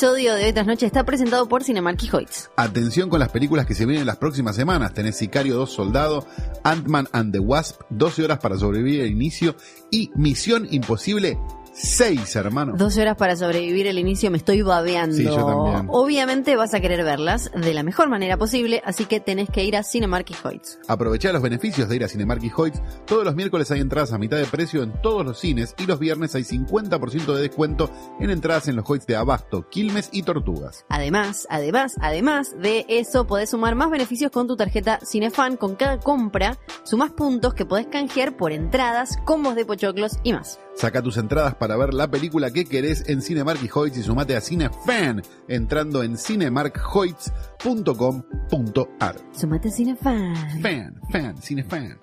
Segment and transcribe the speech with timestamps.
[0.00, 2.50] episodio de Hoy Tras Noche está presentado por Cinemark Hoyts.
[2.56, 4.94] Atención con las películas que se vienen las próximas semanas.
[4.94, 6.26] Tenés Sicario 2 Soldado,
[6.64, 9.56] Ant-Man and the Wasp, 12 horas para sobrevivir al inicio
[9.90, 11.38] y Misión Imposible
[11.72, 12.74] 6, hermano.
[12.76, 15.16] 12 horas para sobrevivir el inicio, me estoy babeando.
[15.16, 15.86] Sí, yo también.
[15.90, 19.76] Obviamente vas a querer verlas de la mejor manera posible, así que tenés que ir
[19.76, 20.78] a Cinemark y Hoyts.
[20.88, 22.82] Aprovechá los beneficios de ir a Cinemark y Hoyts.
[23.06, 25.98] Todos los miércoles hay entradas a mitad de precio en todos los cines y los
[25.98, 30.84] viernes hay 50% de descuento en entradas en los Hoyts de Abasto, Quilmes y Tortugas.
[30.88, 35.56] Además, además, además de eso, podés sumar más beneficios con tu tarjeta Cinefan.
[35.56, 40.58] Con cada compra, sumás puntos que podés canjear por entradas, combos de pochoclos y más.
[40.74, 44.34] Saca tus entradas para ver la película que querés en Cinemark y Hoyts y sumate
[44.36, 49.16] a Cinefan entrando en cinemarkhoyts.com.ar.
[49.32, 50.34] Sumate a Cinefan.
[50.62, 51.98] Fan, fan, Cinefan.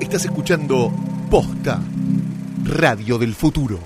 [0.00, 0.92] Estás escuchando
[1.30, 1.80] Posta,
[2.64, 3.78] Radio del Futuro.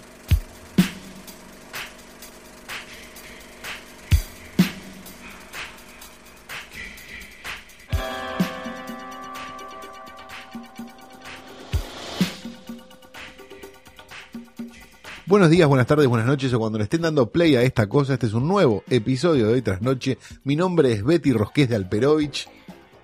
[15.27, 18.13] Buenos días, buenas tardes, buenas noches o cuando le estén dando play a esta cosa,
[18.13, 20.19] este es un nuevo episodio de Hoy Tras Noche.
[20.45, 22.47] Mi nombre es Betty Rosqués de Alperovich.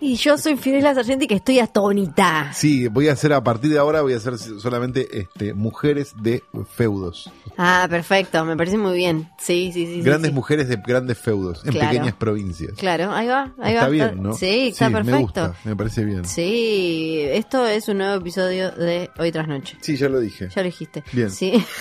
[0.03, 2.53] Y yo soy Fidel Sargenti que estoy atónita.
[2.55, 6.43] Sí, voy a hacer a partir de ahora, voy a hacer solamente este, mujeres de
[6.75, 7.31] feudos.
[7.59, 9.29] Ah, perfecto, me parece muy bien.
[9.39, 10.01] Sí, sí, sí.
[10.01, 10.35] Grandes sí.
[10.35, 11.91] mujeres de grandes feudos, en Claro.
[11.91, 12.73] pequeñas provincias.
[12.79, 13.91] Claro, ahí va, ahí está va.
[13.91, 14.33] bien, ¿no?
[14.33, 15.21] Sí, está Me perfecto.
[15.21, 16.25] gusta, me parece bien.
[16.25, 19.77] Sí, esto es un nuevo episodio de Hoy Tras Noche.
[19.83, 20.49] Sí, ya lo dije.
[20.49, 21.05] Ya lo dijiste.
[21.13, 21.31] Bien.
[21.31, 21.63] Sí.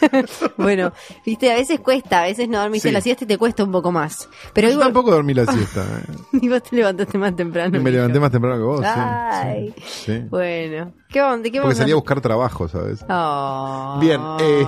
[0.56, 0.92] bueno,
[1.24, 2.94] viste, a veces cuesta, a veces no dormiste Sí.
[2.94, 4.28] la siesta y te cuesta un poco más.
[4.52, 5.82] Pero Yo igual, tampoco dormí la siesta.
[5.82, 6.12] eh.
[6.42, 7.70] y vos te levantaste más temprano.
[7.78, 8.80] Me que levanté más temprano que vos.
[8.84, 9.74] Ay.
[9.84, 10.18] sí, sí.
[10.30, 11.50] Bueno, ¿qué onda?
[11.50, 13.04] ¿Qué Porque salí a buscar trabajo, ¿sabes?
[13.08, 13.98] Oh.
[14.00, 14.20] Bien,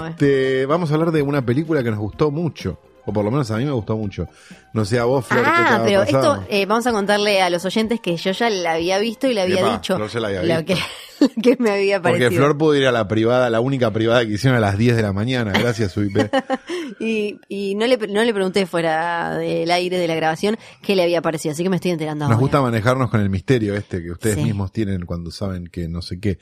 [0.08, 2.78] este, vamos a hablar de una película que nos gustó mucho.
[3.06, 4.26] O por lo menos a mí me gustó mucho.
[4.74, 6.34] No sé a vos, Flor, ¿qué te Ah, pero pasado?
[6.42, 9.32] esto eh, vamos a contarle a los oyentes que yo ya la había visto y
[9.32, 10.58] le había Epa, dicho Flor ya la había visto.
[10.60, 10.74] lo que
[11.58, 12.42] me había Porque parecido.
[12.44, 15.02] Flor pudo ir a la privada, la única privada que hicieron a las 10 de
[15.02, 16.16] la mañana, gracias UIP.
[17.00, 21.02] Y, y no, le, no le pregunté fuera del aire de la grabación qué le
[21.04, 22.40] había parecido, así que me estoy enterando Nos ahora.
[22.40, 24.42] gusta manejarnos con el misterio este que ustedes Sí.
[24.42, 26.38] mismos tienen cuando saben que no sé qué.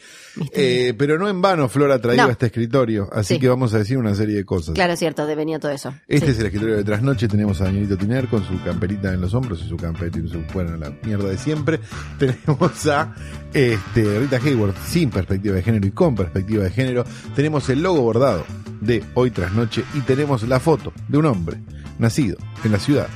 [0.54, 2.28] Eh, pero no en vano Flor ha traído No.
[2.30, 3.40] a este escritorio, así Sí.
[3.40, 4.74] que vamos a decir una serie de cosas.
[4.74, 5.92] Claro, cierto, venía todo eso.
[6.08, 6.32] Este Sí.
[6.32, 9.60] es el escritorio de Trasnoche, tenemos a Danielito Tiner con su camperita en los hombros
[9.62, 11.80] y su camperita y su bueno, la mierda de siempre.
[12.18, 13.14] Tenemos a
[13.52, 17.04] este, Rita Hayward sin perspectiva de género y con perspectiva de género.
[17.34, 18.44] Tenemos el logo bordado
[18.80, 21.58] de Hoy Trasnoche y tenemos la foto de un hombre
[21.98, 23.08] nacido en la ciudad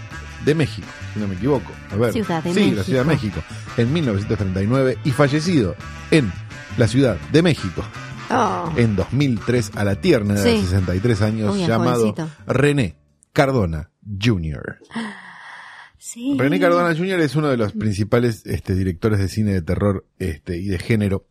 [0.44, 1.70] de México, si no me equivoco.
[1.92, 2.12] A ver.
[2.12, 3.42] Ciudad de sí, la ciudad de México,
[3.76, 5.74] en 1939 y fallecido
[6.10, 6.32] en
[6.78, 7.82] la ciudad de México
[8.32, 10.60] Oh, en 2003 a la tierna de Sí.
[10.62, 12.28] 63 años Uy, llamado jovencito.
[12.46, 12.96] René
[13.32, 13.90] Cardona
[14.22, 14.78] Jr.
[16.36, 17.20] René Cardona Jr.
[17.20, 21.26] es uno de los principales este, directores de cine de terror este, y de género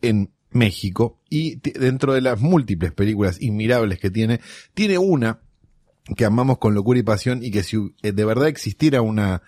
[0.00, 4.40] en México y dentro de las múltiples películas inmirables que tiene,
[4.74, 5.40] tiene una
[6.16, 9.42] que amamos con locura y pasión y que si eh, de verdad existiera una,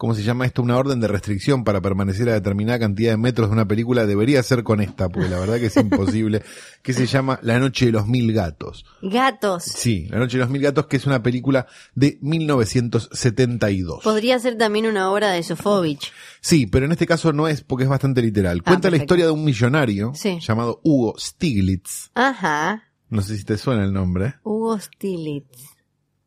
[0.00, 0.62] ¿cómo se llama esto?
[0.62, 4.42] Una orden de restricción para permanecer a determinada cantidad de metros de una película debería
[4.42, 6.42] ser con esta, porque la verdad que es imposible,
[6.80, 8.86] que se llama La Noche de los Mil Gatos.
[9.02, 9.64] Gatos.
[9.64, 14.02] Sí, La Noche de los Mil Gatos, que es una película de 1972.
[14.02, 16.12] Podría ser también una obra de Sofovich.
[16.40, 18.62] Sí, pero en este caso no es porque es bastante literal.
[18.62, 20.38] Cuenta la historia de un millonario Sí.
[20.40, 22.10] llamado Hugo Stiglitz.
[22.14, 22.84] Ajá.
[23.10, 24.36] No sé si te suena el nombre.
[24.44, 25.58] Hugo Stilitz.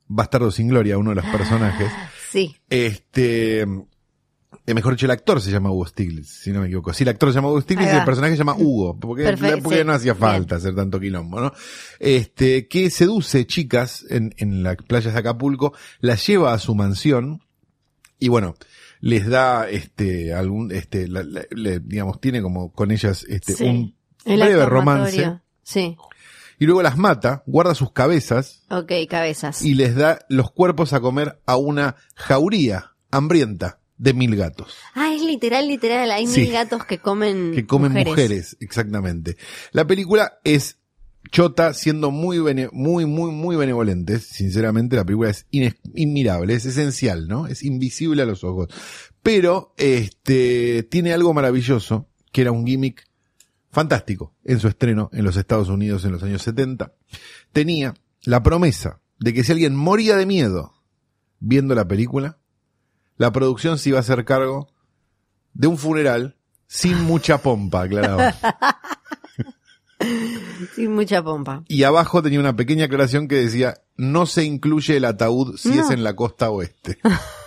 [0.08, 1.92] Bastardo sin Gloria, uno de los personajes.
[2.34, 2.56] Sí.
[2.70, 6.92] Este, eh, mejor dicho, el actor se llama Hugo Stiglitz, si no me equivoco.
[6.94, 9.64] Sí, el actor se llama Hugo Stiglitz y el personaje se llama Hugo, porque, Perfecto,
[9.64, 9.86] porque sí.
[9.86, 10.58] no hacía falta Bien.
[10.58, 11.54] hacer tanto quilombo, ¿no?
[12.00, 17.42] Este, que seduce chicas en, en las playas de Acapulco, las lleva a su mansión
[18.20, 18.56] y bueno,
[19.00, 23.64] les da este algún este la- la- le- digamos tiene como con ellas este Sí.
[23.66, 23.96] un
[24.26, 25.40] El breve romance.
[25.62, 25.96] Sí.
[26.60, 29.62] Y luego las mata, guarda sus cabezas Ok, cabezas.
[29.64, 35.14] y les da los cuerpos a comer a una jauría hambrienta de mil gatos Ah,
[35.14, 36.10] es literal, literal.
[36.12, 36.42] Hay Sí.
[36.42, 38.58] mil gatos que comen que comen mujeres.
[38.60, 39.38] exactamente.
[39.72, 40.78] La película es
[41.32, 46.66] chota siendo muy bene- muy muy muy benevolentes, sinceramente la película es ines- inmirable, es
[46.66, 47.48] esencial, ¿no?
[47.48, 48.68] Es invisible a los ojos.
[49.22, 53.06] Pero este tiene algo maravilloso, que era un gimmick
[53.74, 56.94] fantástico en su estreno en los Estados Unidos en los años 70.
[57.52, 57.94] Tenía
[58.24, 60.74] la promesa de que si alguien moría de miedo
[61.40, 62.38] viendo la película,
[63.18, 64.70] la producción se iba a hacer cargo
[65.54, 66.38] de un funeral
[66.68, 68.34] Sin mucha pompa, aclaraba.
[70.76, 71.64] Sin mucha pompa.
[71.68, 75.84] Y abajo tenía una pequeña aclaración que decía, no se incluye el ataúd si No.
[75.84, 77.00] es en la costa oeste.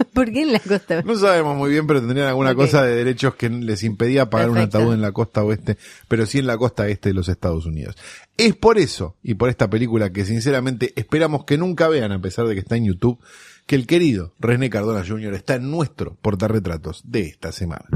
[0.12, 1.02] ¿Por qué en la costa?
[1.02, 4.58] No sabemos muy bien, pero tendrían alguna cosa de derechos que les impedía pagar un
[4.58, 5.76] ataúd en la costa oeste,
[6.08, 7.96] pero sí en la costa este de los Estados Unidos.
[8.36, 12.46] Es por eso, y por esta película que sinceramente esperamos que nunca vean, a pesar
[12.46, 13.18] de que está en YouTube,
[13.66, 15.34] que el querido René Cardona Jr.
[15.34, 17.86] está en nuestro portarretratos de esta semana.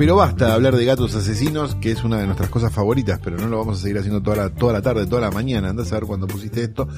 [0.00, 3.36] Pero basta de hablar de gatos asesinos, que es una de nuestras cosas favoritas, pero
[3.36, 5.68] no lo vamos a seguir haciendo toda la, toda la tarde, toda la mañana.
[5.68, 6.88] Andás a ver cuando pusiste esto.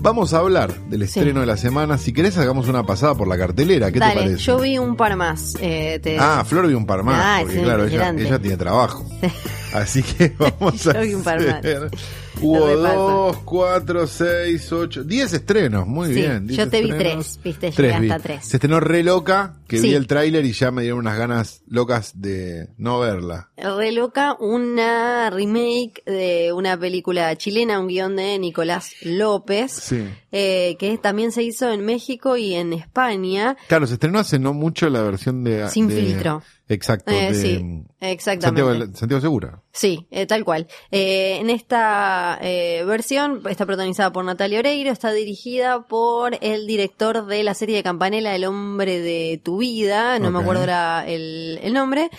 [0.00, 1.18] Vamos a hablar del Sí.
[1.20, 1.98] estreno de la semana.
[1.98, 3.92] Si querés, hagamos una pasada por la cartelera.
[3.92, 4.38] ¿Qué Dale, te parece?
[4.42, 5.56] yo vi un par más.
[5.60, 9.04] eh, te- Ah, Flor vio un par más, Ah, porque claro, ella, ella tiene trabajo.
[9.74, 11.60] Así que vamos a Yo vi un par más.
[12.40, 16.46] Hubo dos, cuatro, seis, ocho, diez estrenos, muy Sí, bien.
[16.46, 18.44] diez yo te vi tres, viste, Tres llegué hasta tres.
[18.46, 19.88] Se estrenó Re Loca, que Sí.
[19.88, 23.50] vi el tráiler y ya me dieron unas ganas locas de no verla.
[23.56, 30.04] Re loca, una remake de una película chilena, un guion de Nicolás López, Sí.
[30.30, 33.56] eh, que también se hizo en México y en España.
[33.66, 35.68] Claro, se estrenó hace no mucho la versión de...
[35.70, 36.42] Sin de- filtro.
[36.68, 38.62] Exacto, Eh, de sí, exactamente.
[38.68, 39.62] Santiago, Santiago Segura.
[39.72, 40.66] Sí, eh, tal cual.
[40.90, 47.26] Eh, en esta eh, versión está protagonizada por Natalia Oreiro, está dirigida por el director
[47.26, 50.64] de la serie de Campanella, El hombre de tu vida, no me acuerdo
[51.06, 52.10] el, el nombre.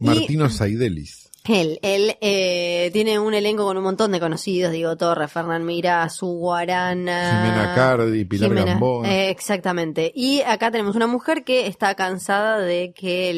[0.00, 1.27] Y- Martino Saidelis.
[1.48, 6.08] Él, él eh, tiene un elenco con un montón de conocidos, Diego Torres, Fernán Mira,
[6.10, 7.42] Su Guarana.
[7.42, 10.12] Jimena Cardi, Pilar Jimena, eh, exactamente.
[10.14, 13.32] Y acá tenemos una mujer que está cansada de que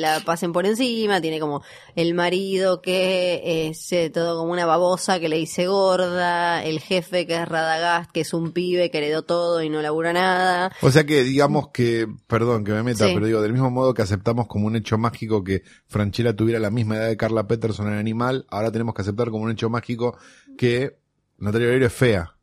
[0.00, 1.62] la pasen por encima, tiene como
[1.94, 7.26] el marido que es eh, todo como una babosa que le dice gorda, el jefe
[7.26, 10.72] que es Radagast, que es un pibe que heredó todo y no labura nada.
[10.82, 13.12] O sea que digamos que, perdón que me meta, Sí.
[13.14, 16.70] pero digo, del mismo modo que aceptamos como un hecho mágico que Franchella tuviera la
[16.70, 20.16] misma edad de Carla Peterson en Animal, ahora tenemos que aceptar como un hecho mágico
[20.56, 20.98] que
[21.38, 22.34] Natalia Oreiro es fea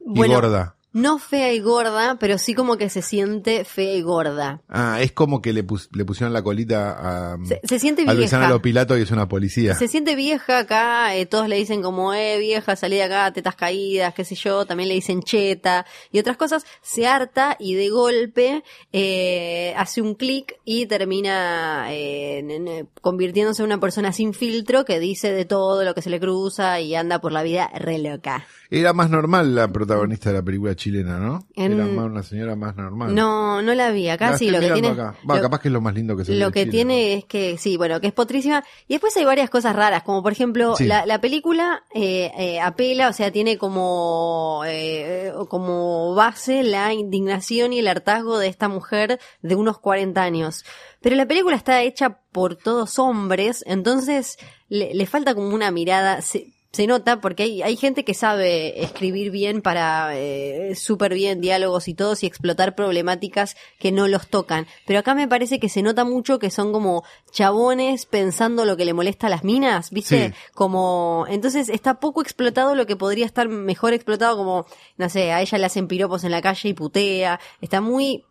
[0.00, 0.76] y Bueno, gorda.
[0.92, 4.60] No fea y gorda, pero sí como que se siente fea y gorda.
[4.68, 8.12] Ah, es como que le, pus- le pusieron la colita a, Se, se siente a
[8.14, 8.48] vieja.
[8.48, 9.74] Lopilato y es una policía.
[9.76, 13.54] Se siente vieja acá, eh, todos le dicen como, eh, vieja, salí de acá, tetas
[13.54, 17.88] caídas, qué sé yo, también le dicen cheta y otras cosas, se harta y de
[17.90, 24.84] golpe eh, hace un clic y termina eh, en- convirtiéndose en una persona sin filtro
[24.84, 27.98] que dice de todo lo que se le cruza y anda por la vida re
[27.98, 28.44] loca.
[28.72, 31.46] Era más normal la protagonista de la película chilena, ¿no?
[31.54, 33.14] En- Era más una señora más normal.
[33.14, 34.88] No, no la vi, acá La sí, lo que tiene...
[34.88, 35.14] acá.
[35.28, 37.14] Va, lo- capaz que es lo más lindo que se ve Lo que Chile, tiene
[37.14, 38.64] es que, sí, bueno, que es potrísima.
[38.88, 40.86] Y después hay varias cosas raras, como por ejemplo, Sí.
[40.86, 47.72] la, la película eh, eh, apela, o sea, tiene como, eh, como base la indignación
[47.72, 50.64] y el hartazgo de esta mujer de unos 40 años.
[51.02, 54.38] Pero la película está hecha por todos hombres, entonces
[54.68, 56.22] le, le falta como una mirada...
[56.22, 61.40] se- se nota porque hay, hay gente que sabe escribir bien para eh, súper bien
[61.40, 64.66] diálogos y todos y explotar problemáticas que no los tocan.
[64.86, 67.02] Pero acá me parece que se nota mucho que son como
[67.32, 70.28] chabones pensando lo que le molesta a las minas, ¿viste?
[70.28, 70.34] Sí.
[70.54, 75.40] Como, entonces está poco explotado lo que podría estar mejor explotado como, no sé, a
[75.42, 77.40] ella le hacen piropos en la calle y putea.
[77.60, 78.24] Está muy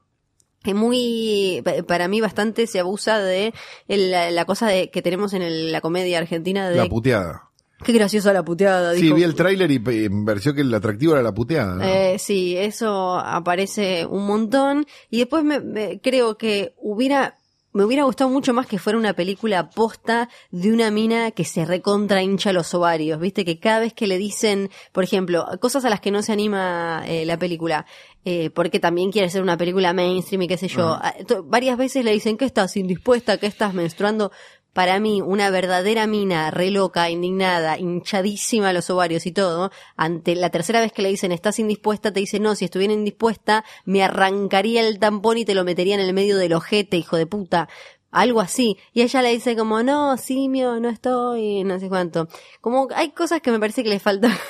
[0.65, 3.53] es muy pa- para mí bastante se abusa de
[3.87, 7.48] la, la cosa de que tenemos en el- la comedia argentina de La puteada.
[7.83, 8.93] Qué graciosa la puteada.
[8.95, 9.15] Sí, dijo.
[9.15, 11.75] vi el tráiler y me pareció que el atractivo era la puteada.
[11.75, 11.83] ¿no?
[11.83, 14.85] Eh, sí, eso aparece un montón.
[15.09, 17.35] Y después me, me- creo que hubiera,
[17.71, 21.63] me hubiera gustado mucho más que fuera una película posta de una mina que se
[21.65, 23.19] recontra hincha los ovarios.
[23.19, 26.33] Viste que cada vez que le dicen, por ejemplo, cosas a las que no se
[26.33, 27.85] anima eh, la película,
[28.25, 30.99] eh, porque también quiere ser una película mainstream y qué sé yo.
[31.45, 34.31] Varias veces le dicen que estás indispuesta, que estás menstruando.
[34.79, 40.35] Para mí, una verdadera mina, re loca, indignada, hinchadísima a los ovarios y todo, ante
[40.35, 44.01] la tercera vez que le dicen estás indispuesta, te dice no, si estuviera indispuesta, me
[44.03, 47.67] arrancaría el tampón y te lo metería en el medio del ojete, hijo de puta.
[48.09, 48.77] Algo así.
[48.93, 52.29] Y ella le dice como, no, simio, no estoy, no sé cuánto.
[52.61, 54.31] Como hay cosas que me parece que le faltan.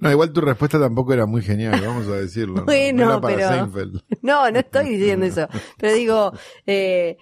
[0.00, 2.56] No, igual tu respuesta tampoco era muy genial, vamos a decirlo.
[2.56, 2.64] ¿no?
[2.64, 4.00] Bueno, No para pero- Seinfeld.
[4.22, 5.46] No, no estoy diciendo eso.
[5.76, 6.32] Pero digo,
[6.66, 7.16] eh,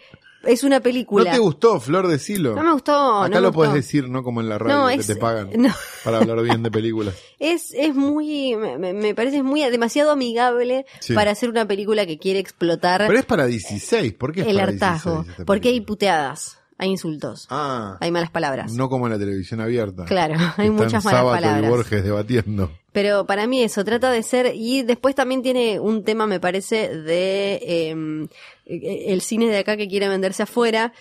[0.44, 1.30] es una ¿No película.
[1.30, 2.08] te gustó, Flor?
[2.08, 2.54] Decilo.
[2.56, 2.92] No me gustó.
[3.22, 5.50] Acá no me lo puedes decir, no como en la radio No, que te pagan
[5.56, 5.72] no.
[6.04, 7.14] para hablar bien de películas.
[7.38, 11.12] Es, es muy, me, me- parece muy, demasiado amigable Sí.
[11.12, 14.54] para hacer una película que quiere explotar Pero es para 16, ¿por qué es el
[14.56, 15.10] para hartazgo.
[15.14, 16.58] 16 esta Porque hay puteadas.
[16.82, 18.72] Hay insultos, Ah, hay malas palabras.
[18.72, 20.04] no como en la televisión abierta.
[20.04, 21.70] Claro, hay Están muchas malas Sábato y palabras.
[21.70, 22.70] Borges debatiendo.
[22.92, 26.94] Pero para mí eso, trata de ser, y después también tiene un tema, me parece,
[26.94, 28.26] de eh,
[28.66, 30.92] el cine de acá que quiere venderse afuera,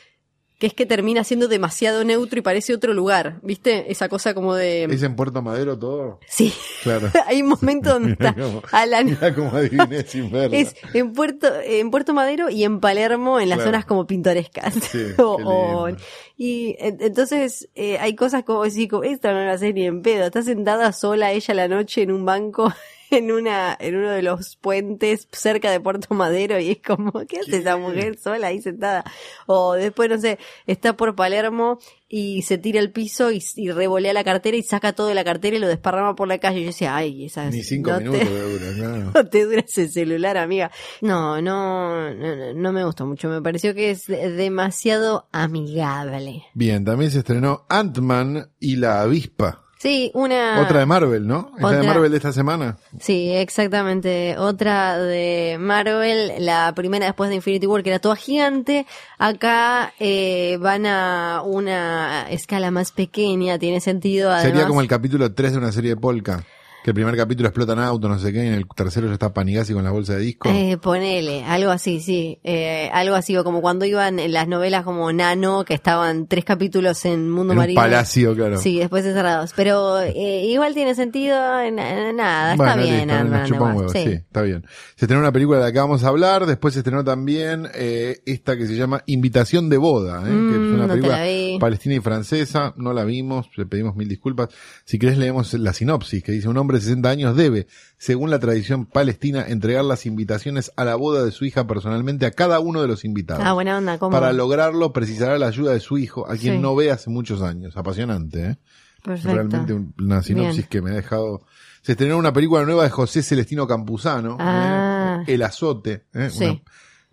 [0.61, 3.91] que es que termina siendo demasiado neutro y parece otro lugar, ¿viste?
[3.91, 4.83] Esa cosa como de...
[4.83, 6.19] ¿Es en Puerto Madero todo?
[6.27, 6.53] Sí,
[6.83, 7.09] Claro.
[7.25, 8.35] hay un momento donde está
[8.71, 9.17] Alan...
[9.35, 10.55] Cómo adiviné sin verla.
[10.55, 13.71] Es en Puerto, en Puerto Madero y en Palermo, en las Claro.
[13.71, 14.75] zonas como pintorescas.
[14.75, 15.89] Sí, O-.
[16.37, 20.01] y en- entonces eh, hay cosas como decir, como, esto no lo hace ni en
[20.01, 20.25] pedo.
[20.25, 22.73] Está sentada sola ella la noche en un banco,
[23.11, 27.39] en una, en uno de los puentes cerca de Puerto Madero y es como, ¿qué
[27.39, 29.03] hace esa mujer sola ahí sentada?
[29.47, 31.79] O después, no sé, está por Palermo
[32.13, 35.23] y se tira al piso y, y revolea la cartera y saca todo de la
[35.23, 36.59] cartera y lo desparrama por la calle.
[36.59, 39.11] Y yo decía, ay, esa Ni cinco no te- minutos dura, claro.
[39.15, 40.69] no te dura ese celular, amiga.
[40.99, 43.29] No, no, no, no me gustó mucho.
[43.29, 46.43] Me pareció que es demasiado amigable.
[46.53, 49.63] Bien, también se estrenó Ant-Man y la avispa.
[49.81, 50.61] Sí, una.
[50.61, 51.53] Otra de Marvel, ¿no?
[51.57, 51.87] ¿Es la de.
[51.87, 52.77] Marvel de esta semana?
[52.99, 54.37] Sí, exactamente.
[54.37, 58.85] Otra de Marvel, la primera después de Infinity War, que era toda gigante.
[59.17, 64.29] Acá eh, van a una escala más pequeña, tiene sentido.
[64.29, 66.43] Además, Sería como el capítulo 3 de una serie de Polka.
[66.83, 69.31] Que el primer capítulo explotan auto, no sé qué, y en el tercero ya está
[69.33, 70.49] Panigasi con la bolsa de disco.
[70.49, 72.39] Eh, ponele, algo así, sí.
[72.43, 76.43] Eh, algo así, o como cuando iban en las novelas como Nano, que estaban tres
[76.43, 77.79] capítulos en Mundo en un Marino.
[77.81, 78.57] palacio, claro.
[78.57, 79.53] Sí, después de cerrados.
[79.55, 81.35] Pero eh, igual tiene sentido,
[81.71, 84.03] na- nada, está bien, listo, Ant-Man, nos chupa un igual, huevo, sí.
[84.03, 84.65] sí, está bien.
[84.95, 88.21] Se estrenó una película de la que vamos a hablar, después se estrenó también eh,
[88.25, 91.19] esta que se llama Invitación de Boda, que es Mm, una no película
[91.59, 94.49] palestina y francesa, no la vimos, le pedimos mil disculpas.
[94.83, 98.39] Si querés leemos la sinopsis, que dice un hombre de 60 años debe, según la
[98.39, 102.81] tradición palestina, entregar las invitaciones a la boda de su hija personalmente a cada uno
[102.81, 103.43] de los invitados.
[103.45, 104.11] Ah, buena onda, ¿cómo?
[104.11, 106.59] Para lograrlo precisará la ayuda de su hijo, a quien Sí.
[106.59, 107.77] no ve hace muchos años.
[107.77, 108.57] Apasionante, ¿eh?
[109.03, 109.33] Perfecto.
[109.33, 110.67] Realmente un- una sinopsis Bien.
[110.69, 111.41] que me ha dejado.
[111.81, 115.23] Se estrenó una película nueva de José Celestino Campuzano, Ah.
[115.27, 115.33] ¿eh?
[115.33, 116.05] El Azote.
[116.13, 116.29] ¿eh?
[116.29, 116.45] Sí.
[116.45, 116.61] Una-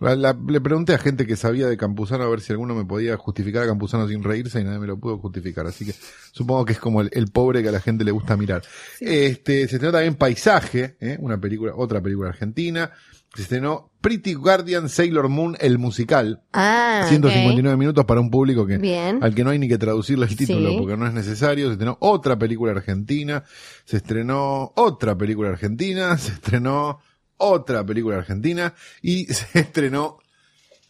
[0.01, 2.85] la- la- le pregunté a gente que sabía de Campuzano a ver si alguno me
[2.85, 5.67] podía justificar a Campuzano sin reírse y nadie me lo pudo justificar.
[5.67, 5.95] Así que
[6.33, 8.63] supongo que es como el, el pobre que a la gente le gusta mirar.
[9.01, 11.17] Este, se estrenó también Paisaje, ¿eh?
[11.21, 12.91] una película, otra película argentina.
[13.35, 16.43] Se estrenó Pretty Guardian Sailor Moon, el musical.
[16.55, 19.23] Ah, 159 minutos para un público que Bien.
[19.23, 20.77] al que no hay ni que traducirle el título Sí.
[20.79, 21.67] porque no es necesario.
[21.67, 23.45] Se estrenó otra película argentina,
[23.85, 27.01] se estrenó otra película argentina, se estrenó
[27.39, 30.19] otra película argentina y se estrenó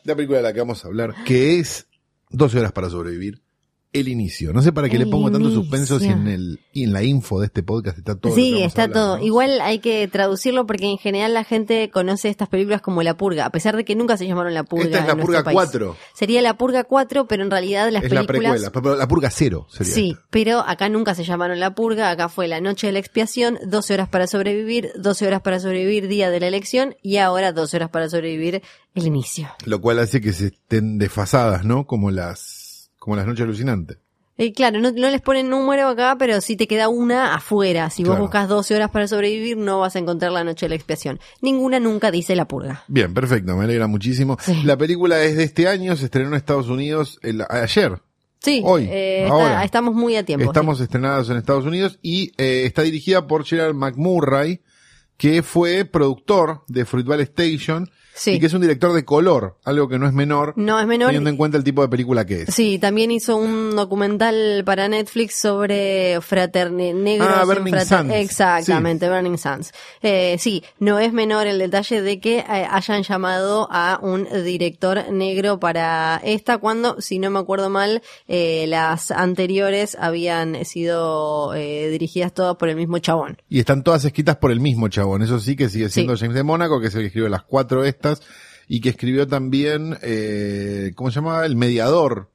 [0.05, 1.87] la película de la que vamos a hablar, que es
[2.31, 3.43] 12 horas para sobrevivir.
[3.93, 4.53] El inicio.
[4.53, 7.03] No sé para qué El le pongo tanto suspenso si en el y en la
[7.03, 8.31] info de este podcast está todo.
[8.31, 9.17] lo que Sí, está todo.
[9.17, 9.25] ¿no?
[9.25, 13.47] Igual hay que traducirlo porque en general la gente conoce estas películas como La Purga,
[13.47, 14.85] a pesar de que nunca se llamaron La Purga.
[14.85, 15.55] Esta es la Purga país.
[15.55, 15.97] 4.
[16.15, 18.53] Sería La Purga 4, pero en realidad las Es la películas...
[18.53, 19.93] precuela, pero la purga cero sería.
[19.95, 20.23] Sí, esta.
[20.31, 23.95] pero acá nunca se llamaron La Purga, acá fue La Noche de la Expiación, 12
[23.95, 27.89] horas para sobrevivir, 12 horas para sobrevivir, Día de la Elección y ahora 12 horas
[27.91, 28.63] para sobrevivir,
[28.95, 29.49] el inicio.
[29.65, 31.87] Lo cual hace que se estén desfasadas, ¿no?
[31.87, 32.68] Como las
[33.09, 33.97] como las noches alucinantes.
[34.37, 37.89] Eh, claro, no, no les ponen número acá, pero sí te queda una afuera.
[37.91, 40.75] Si vos buscas 12 horas para sobrevivir, no vas a encontrar La Noche de la
[40.77, 41.19] Expiación.
[41.41, 42.85] Ninguna nunca dice La Purga.
[42.87, 44.37] Bien, perfecto, me alegra muchísimo.
[44.41, 44.63] Sí.
[44.65, 48.01] La película es de este año, se estrenó en Estados Unidos el- ayer.
[48.41, 49.65] Sí, Hoy, eh, está- ahora.
[49.65, 50.45] estamos muy a tiempo.
[50.47, 54.61] Estamos estrenados en Estados Unidos y eh, está dirigida por Gerald McMurray,
[55.17, 58.33] que fue productor de Fruitvale Station Sí.
[58.33, 61.09] y que es un director de color, algo que no es menor, No es menor.
[61.09, 62.55] teniendo en cuenta el tipo de película que es.
[62.55, 67.29] Sí, también hizo un documental para Netflix sobre fraterne negros.
[67.33, 68.13] Ah, Burning Suns.
[68.13, 69.73] Exactamente, Burning Suns.
[70.03, 75.11] Eh, sí, no es menor el detalle de que eh, hayan llamado a un director
[75.13, 81.89] negro para esta, cuando, si no me acuerdo mal, eh, las anteriores habían sido eh,
[81.91, 83.39] dirigidas todas por el mismo chabón.
[83.49, 86.21] Y están todas escritas por el mismo chabón, eso sí que sigue siendo Sí.
[86.23, 88.08] James de Mónaco, que es el que escribió las cuatro estas,
[88.69, 91.47] y que escribió también, eh, ¿cómo se llamaba?
[91.47, 92.31] El mediador,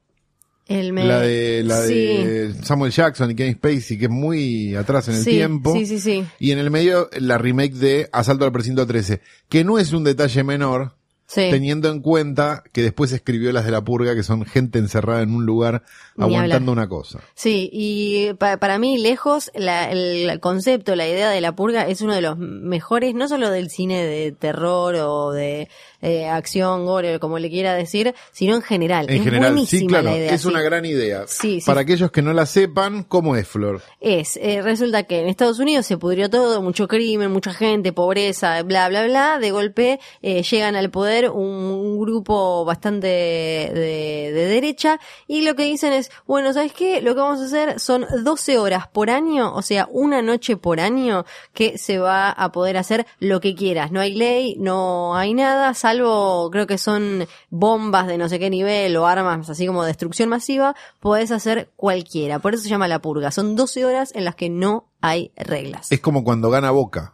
[0.66, 1.94] El me- la de, la sí.
[1.94, 5.72] de Samuel Jackson y Kevin Spacey, que es muy atrás en el Sí, tiempo.
[5.74, 6.24] Sí, sí, sí.
[6.40, 10.04] Y en el medio, la remake de Asalto al Precinto 13, que no es un
[10.04, 11.48] detalle menor, Sí.
[11.50, 15.34] teniendo en cuenta que después escribió las de la purga, que son gente encerrada en
[15.34, 15.82] un lugar
[16.16, 16.84] Ni aguantando hablar.
[16.84, 17.20] una cosa.
[17.34, 22.02] Sí, y pa- para mí, lejos, la- el concepto, la idea de la purga es
[22.02, 25.68] uno de los mejores, no solo del cine de terror o de
[26.06, 29.06] eh, acción, gore, como le quiera decir, sino en general.
[29.08, 30.34] En es general, buenísima sí, claro, la idea.
[30.34, 30.48] es sí.
[30.48, 31.22] una gran idea.
[31.26, 31.66] Sí, sí.
[31.66, 33.80] Para aquellos que no la sepan, ¿cómo es Flor?
[34.02, 38.62] Es, eh, resulta que en Estados Unidos se pudrió todo, mucho crimen, mucha gente, pobreza,
[38.64, 39.38] bla, bla, bla.
[39.38, 45.64] De golpe eh, llegan al poder un grupo bastante de, de derecha y lo que
[45.64, 47.00] dicen es, bueno, ¿sabes qué?
[47.00, 50.80] Lo que vamos a hacer son 12 horas por año, o sea, una noche por
[50.80, 53.92] año que se va a poder hacer lo que quieras.
[53.92, 58.50] No hay ley, no hay nada, salvo creo que son bombas de no sé qué
[58.50, 62.38] nivel o armas así como destrucción masiva, podés hacer cualquiera.
[62.38, 63.30] Por eso se llama la purga.
[63.30, 65.90] Son 12 horas en las que no hay reglas.
[65.92, 67.13] Es como cuando gana Boca.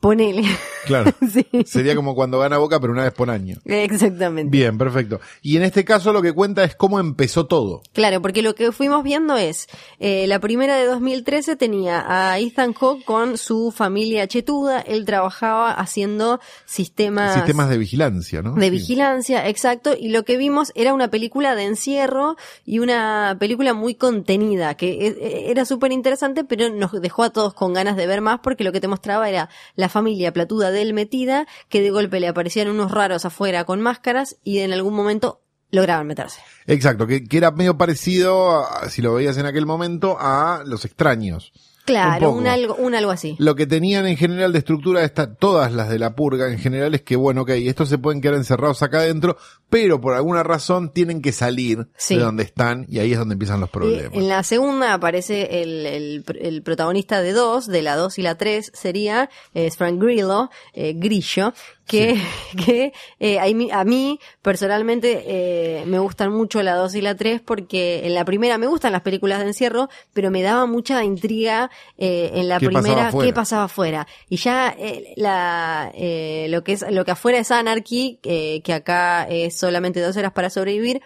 [0.00, 0.44] Ponele.
[0.86, 1.12] Claro.
[1.30, 1.46] sí.
[1.66, 3.58] Sería como cuando gana Boca, pero una vez por año.
[3.66, 4.50] Exactamente.
[4.50, 5.20] Bien, perfecto.
[5.42, 7.82] Y en este caso lo que cuenta es cómo empezó todo.
[7.92, 9.66] Claro, porque lo que fuimos viendo es,
[9.98, 15.70] eh, la primera de 2013 tenía a Ethan Hawke con su familia chetuda, él trabajaba
[15.72, 17.34] haciendo sistemas...
[17.34, 18.54] Sistemas de vigilancia, ¿no?
[18.54, 18.70] De Sí.
[18.70, 23.94] vigilancia, exacto, y lo que vimos era una película de encierro y una película muy
[23.96, 28.22] contenida, que e- era súper interesante, pero nos dejó a todos con ganas de ver
[28.22, 31.90] más porque lo que te mostraba era la familia platuda de él metida, que de
[31.90, 36.40] golpe le aparecían unos raros afuera con máscaras y en algún momento lograban meterse.
[36.66, 40.84] Exacto, que, que era medio parecido, a- si lo veías en aquel momento, a Los
[40.84, 41.52] Extraños.
[41.84, 43.34] Claro, un, algo, un algo así.
[43.38, 46.94] Lo que tenían en general de estructura esta, todas las de la purga en general
[46.94, 49.36] es que, bueno, ok, estos se pueden quedar encerrados acá adentro,
[49.70, 52.16] pero por alguna razón tienen que salir Sí.
[52.16, 54.12] de donde están y ahí es donde empiezan los Y problemas.
[54.14, 58.36] en la segunda aparece el, el, el protagonista de dos, de la dos y la
[58.36, 61.54] tres, sería eh, es Frank Grillo, eh, Grillo,
[61.86, 62.20] que,
[62.66, 63.38] que eh,
[63.72, 68.24] a, mí, personalmente eh, me gustan mucho la dos y la tres porque en la
[68.24, 72.58] primera me gustan las películas de encierro, pero me daba mucha intriga eh, en la
[72.58, 73.26] ¿Qué pasaba primera afuera?
[73.28, 74.06] qué pasaba afuera.
[74.28, 78.72] Y ya eh, la, eh, lo que es lo que afuera es Anarchy, eh, que
[78.72, 81.02] acá es solamente dos horas para sobrevivir,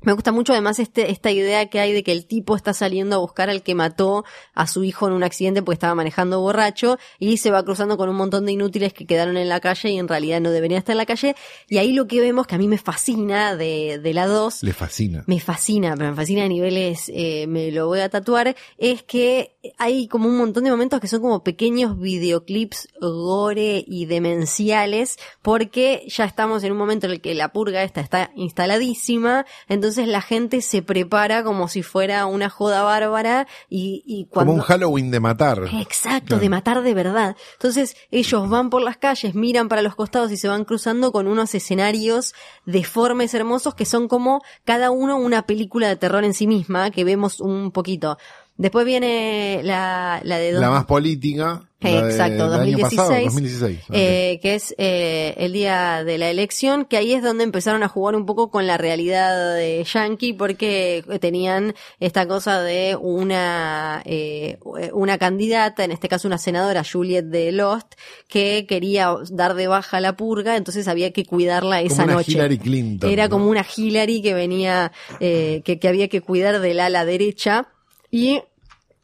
[0.00, 3.16] me gusta mucho además este, esta idea que hay de que el tipo está saliendo
[3.16, 4.24] a buscar al que mató
[4.54, 8.08] a su hijo en un accidente porque estaba manejando borracho y se va cruzando con
[8.08, 10.92] un montón de inútiles que quedaron en la calle y en realidad no deberían estar
[10.92, 11.34] en la calle.
[11.68, 14.72] Y ahí lo que vemos que a mí me fascina de, de la 2 Le
[14.72, 15.24] fascina.
[15.26, 19.56] me fascina, pero me fascina a niveles, eh, me lo voy a tatuar, es que
[19.78, 26.04] hay como un montón de momentos que son como pequeños videoclips gore y demenciales, porque
[26.08, 30.20] ya estamos en un momento en el que la purga esta está instaladísima, entonces la
[30.20, 34.52] gente se prepara como si fuera una joda bárbara y, y cuando...
[34.52, 35.64] Como un Halloween de matar.
[35.80, 36.42] Exacto, Claro.
[36.42, 37.36] de matar de verdad.
[37.54, 41.26] Entonces ellos van por las calles, miran para los costados y se van cruzando con
[41.26, 42.34] unos escenarios
[42.66, 47.04] deformes, hermosos, que son como cada uno una película de terror en sí misma, que
[47.04, 48.18] vemos un poquito.
[48.58, 50.50] Después viene la, la de...
[50.52, 51.62] dos- La más política.
[51.80, 53.78] la de- Exacto, del año 2016, pasado, 2016.
[53.84, 53.90] ok.
[53.94, 57.88] eh, que es eh, el día de la elección, que ahí es donde empezaron a
[57.88, 64.58] jugar un poco con la realidad de Yankee, porque tenían esta cosa de una eh,
[64.92, 67.94] una candidata, en este caso una senadora, Juliet de Lost,
[68.26, 72.32] que quería dar de baja la purga, entonces había que cuidarla esa una noche.
[72.32, 73.30] Hillary Clinton, Era ¿no?
[73.30, 74.90] como una Hillary que venía,
[75.20, 77.68] eh, que, que había que cuidar del ala derecha.
[78.10, 78.42] Y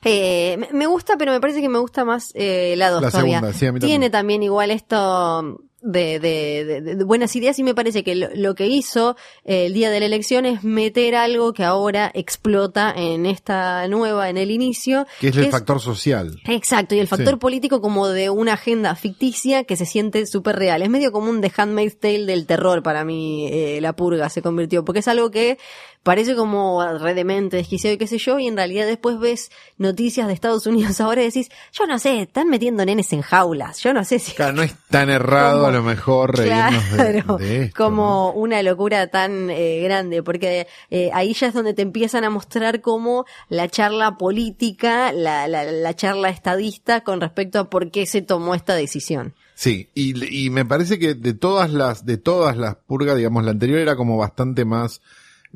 [0.05, 3.39] eh, me- gusta, pero me parece que me gusta más eh, la 2 La todavía.
[3.41, 4.01] segunda, sí, a mí también.
[4.01, 8.29] Tiene también igual esto de, de, de- de buenas ideas y me parece que lo,
[8.35, 12.93] lo que hizo eh, el día de la elección es meter algo que ahora explota
[12.97, 15.07] en esta nueva, en el inicio.
[15.21, 16.41] que es el factor social.
[16.47, 17.39] Exacto, y el factor Sí.
[17.39, 20.83] político como de una agenda ficticia que se siente súper real.
[20.83, 24.41] Es medio como un The Handmaid's Tale del terror para mí, eh, la purga se
[24.43, 25.59] convirtió, porque es algo que
[26.03, 30.35] parece como redemente, desquiciado y qué sé yo, y en realidad después ves noticias de
[30.35, 34.05] Estados Unidos ahora y decís, yo no sé, están metiendo nenes en jaulas, yo no
[34.05, 34.33] sé si...
[34.33, 39.07] Claro, no es tan errado lo mejor reírnos de- Claro, de, esto, como una locura
[39.09, 43.69] tan eh, grande, porque eh, ahí ya es donde te empiezan a mostrar cómo la
[43.69, 48.75] charla política, la, la, la charla estadista con respecto a por qué se tomó esta
[48.75, 49.35] decisión.
[49.57, 53.53] Sí, y, y me parece que de todas las, de todas las purgas, digamos, la
[53.53, 55.01] anterior era como bastante más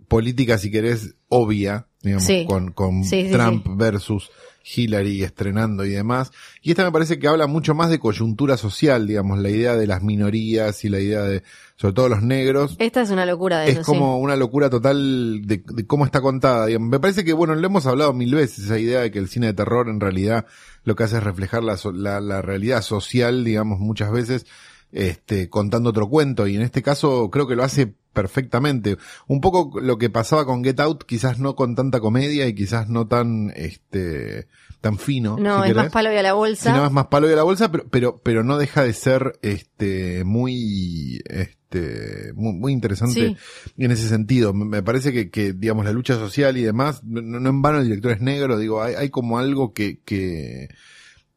[0.07, 2.45] política, si querés, obvia, digamos, Sí.
[2.49, 4.31] con, con Sí, sí, Trump versus
[4.75, 6.31] Hillary estrenando y demás.
[6.63, 9.87] Y esta me parece que habla mucho más de coyuntura social, digamos, la idea de
[9.87, 11.43] las minorías y la idea de,
[11.77, 12.77] sobre todo los negros.
[12.79, 16.21] Esta es una locura de Es eso, como una locura total de, de cómo está
[16.21, 16.67] contada.
[16.67, 16.89] digamos.
[16.89, 19.47] Me parece que, bueno, lo hemos hablado mil veces, esa idea de que el cine
[19.49, 20.47] de terror en realidad
[20.85, 24.47] lo que hace es reflejar la, la, la realidad social, digamos, muchas veces,
[24.93, 26.47] este, contando otro cuento.
[26.47, 28.97] Y en este caso creo que lo hace perfectamente.
[29.27, 32.89] Un poco lo que pasaba con Get Out, quizás no con tanta comedia y quizás
[32.89, 34.49] no tan, este,
[34.81, 35.37] tan fino.
[35.39, 36.73] No, si es más palo y a la bolsa.
[36.73, 39.39] Si no es más palo de la bolsa, pero, pero, pero no deja de ser,
[39.43, 43.37] este, muy, este, muy, muy interesante
[43.77, 43.85] Sí.
[43.85, 44.53] en ese sentido.
[44.53, 47.79] Me me parece que, que, digamos, la lucha social y demás, no, no en vano
[47.79, 50.69] el director es negro, digo, hay, hay como algo que, que,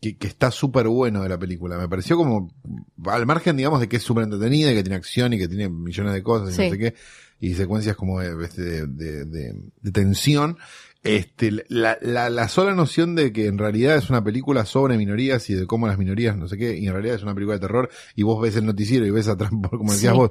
[0.01, 1.77] que, que está súper bueno de la película.
[1.77, 2.51] Me pareció como,
[3.05, 5.69] al margen, digamos, de que es súper entretenida y que tiene acción y que tiene
[5.69, 6.95] millones de cosas y no sé qué,
[7.39, 10.57] y secuencias como de, de, de- de- de tensión.
[11.03, 15.49] Este, la, la, la sola noción de que en realidad es una película sobre minorías
[15.49, 17.61] y de cómo las minorías, no sé qué, y en realidad es una película de
[17.61, 20.17] terror, y vos ves el noticiero y ves a Trump, como decías Sí.
[20.19, 20.29] vos,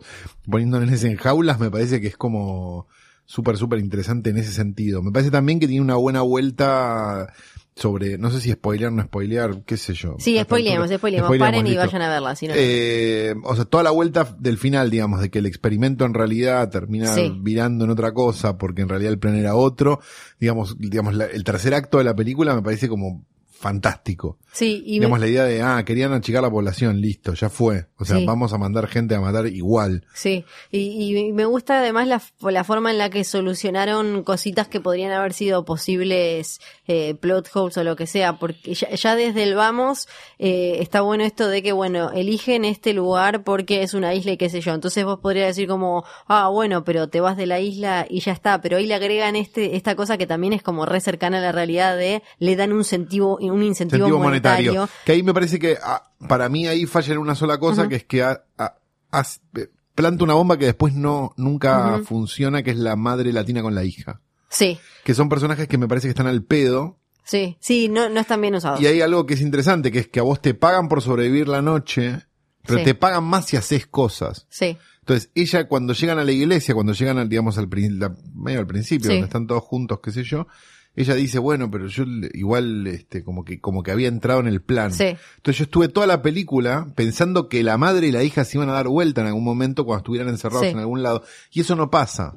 [0.49, 2.87] poniendo nenes en jaulas, me parece que es como
[3.31, 5.03] súper, súper interesante en ese sentido.
[5.03, 7.33] Me parece también que tiene una buena vuelta
[7.77, 10.17] sobre, no sé si spoilear o no spoilear, qué sé yo.
[10.19, 10.91] Sí, spoileemos.
[10.91, 11.87] spoileamos, Paren y listo.
[11.87, 12.55] vayan a verla, si no.
[12.57, 16.69] Eh, o sea, toda la vuelta del final, digamos, de que el experimento en realidad
[16.71, 17.33] termina Sí.
[17.41, 20.01] virando en otra cosa, porque en realidad el plan era otro.
[20.41, 23.25] Digamos, digamos, la- el tercer acto de la película me parece como
[23.61, 24.39] fantástico.
[24.53, 27.87] sí, y me- digamos, la idea de, ah, querían achicar la población, listo, ya fue.
[27.99, 28.27] O sea, Sí.
[28.27, 30.05] vamos a mandar gente a matar igual.
[30.13, 32.21] Sí, y, y me gusta además la,
[32.51, 37.77] la forma en la que solucionaron cositas que podrían haber sido posibles eh, plot holes
[37.77, 40.09] o lo que sea, porque ya, ya desde el vamos
[40.41, 44.37] eh, está bueno esto de que, bueno, eligen este lugar porque es una isla y
[44.37, 47.61] qué sé yo, entonces vos podrías decir como, ah, bueno, pero te vas de la
[47.61, 50.87] isla y ya está, pero ahí le agregan este esta cosa que también es como
[50.87, 54.73] re cercana a la realidad de, le dan un incentivo, un incentivo, monetario.
[54.73, 54.89] monetario.
[55.05, 57.97] Que ahí me parece que, ah, para mí ahí falla en una sola cosa, que
[57.97, 63.33] es que eh, planta una bomba que después no, nunca funciona, que es la madre
[63.33, 64.21] latina con la hija.
[64.49, 68.21] Sí, Que son personajes que me parece que están al pedo, sí, sí, no, no
[68.21, 68.81] están bien usados.
[68.81, 71.47] Y hay algo que es interesante, que es que a vos te pagan por sobrevivir
[71.47, 72.21] la noche,
[72.67, 72.85] pero Sí.
[72.85, 74.47] te pagan más si haces cosas.
[74.51, 78.59] Sí, Entonces, ella cuando llegan a la iglesia, cuando llegan al, digamos, al, la- medio
[78.61, 79.15] al principio, Sí.
[79.15, 80.47] donde están todos juntos, qué sé yo,
[80.97, 84.61] ella dice, bueno, pero yo igual, este, como que, como que había entrado en el
[84.61, 84.93] plan.
[84.93, 85.05] sí.
[85.37, 88.69] Entonces yo estuve toda la película pensando que la madre y la hija se iban
[88.69, 90.73] a dar vuelta en algún momento cuando estuvieran encerrados Sí.
[90.73, 91.23] en algún lado.
[91.53, 92.35] Y eso no pasa.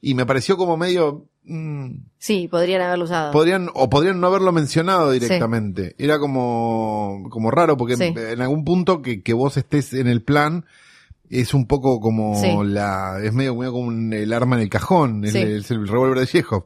[0.00, 3.32] Y me pareció como medio, mm, Sí, podrían haberlo usado.
[3.32, 5.94] podrían o podrían no haberlo mencionado directamente.
[5.98, 10.64] Era como como raro porque en algún punto que, que vos estés en el plan
[11.30, 12.48] es un poco como Sí.
[12.64, 15.38] la es medio, medio como un- el arma en el cajón, el, Sí.
[15.38, 16.64] es el revólver de Chekhov,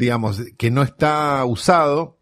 [0.00, 2.16] digamos, que no está usado.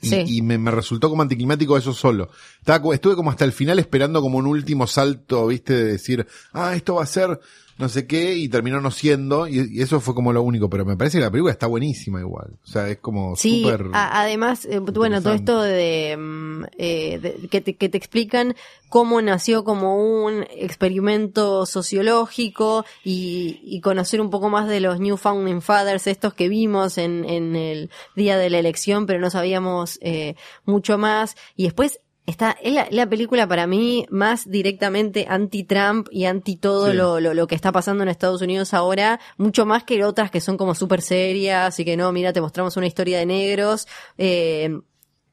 [0.00, 0.24] Y, Sí.
[0.26, 2.28] y me, me resultó como anticlimático eso solo.
[2.58, 6.74] Estaba, estuve como hasta el final esperando como un último salto, viste, de decir, ah,
[6.74, 7.38] esto va a ser
[7.82, 10.84] no sé qué, y terminó no siendo, y, y eso fue como lo único, pero
[10.86, 12.52] me parece que la película está buenísima igual.
[12.62, 13.86] O sea, es como Sí, súper...
[13.92, 18.54] además, eh, bueno, todo esto de, mm, eh, de- que, te, que te explican
[18.88, 25.16] cómo nació como un experimento sociológico y, y conocer un poco más de los New
[25.16, 29.98] Founding Fathers, estos que vimos en, en el día de la elección, pero no sabíamos
[30.02, 31.36] eh, mucho más.
[31.56, 36.90] Y después está, es la, la película para mí más directamente anti-Trump y anti todo
[36.90, 36.96] Sí.
[36.96, 40.40] lo, lo, lo que está pasando en Estados Unidos ahora, mucho más que otras que
[40.40, 43.86] son como súper serias y que no, mira, te mostramos una historia de negros.
[44.18, 44.80] Eh,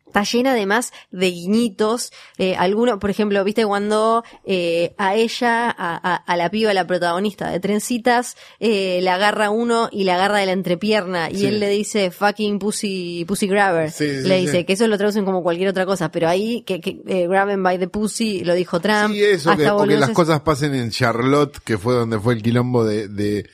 [0.09, 2.11] Está llena además de guiñitos.
[2.39, 6.87] Eh, alguno, por ejemplo, viste cuando eh, a ella, a, a- a la piba, la
[6.87, 11.45] protagonista de Trencitas, eh, le agarra uno y le agarra de la entrepierna y Sí.
[11.45, 13.91] él le dice fucking pussy, pussy grabber.
[13.91, 16.81] Sí, sí, le dice que eso lo traducen como cualquier otra cosa, pero ahí que,
[16.81, 19.13] que eh, grabbing by the pussy lo dijo Trump.
[19.13, 22.41] Sí, eso, que, o que las cosas pasen en Charlotte, que fue donde fue el
[22.41, 23.47] quilombo de, de-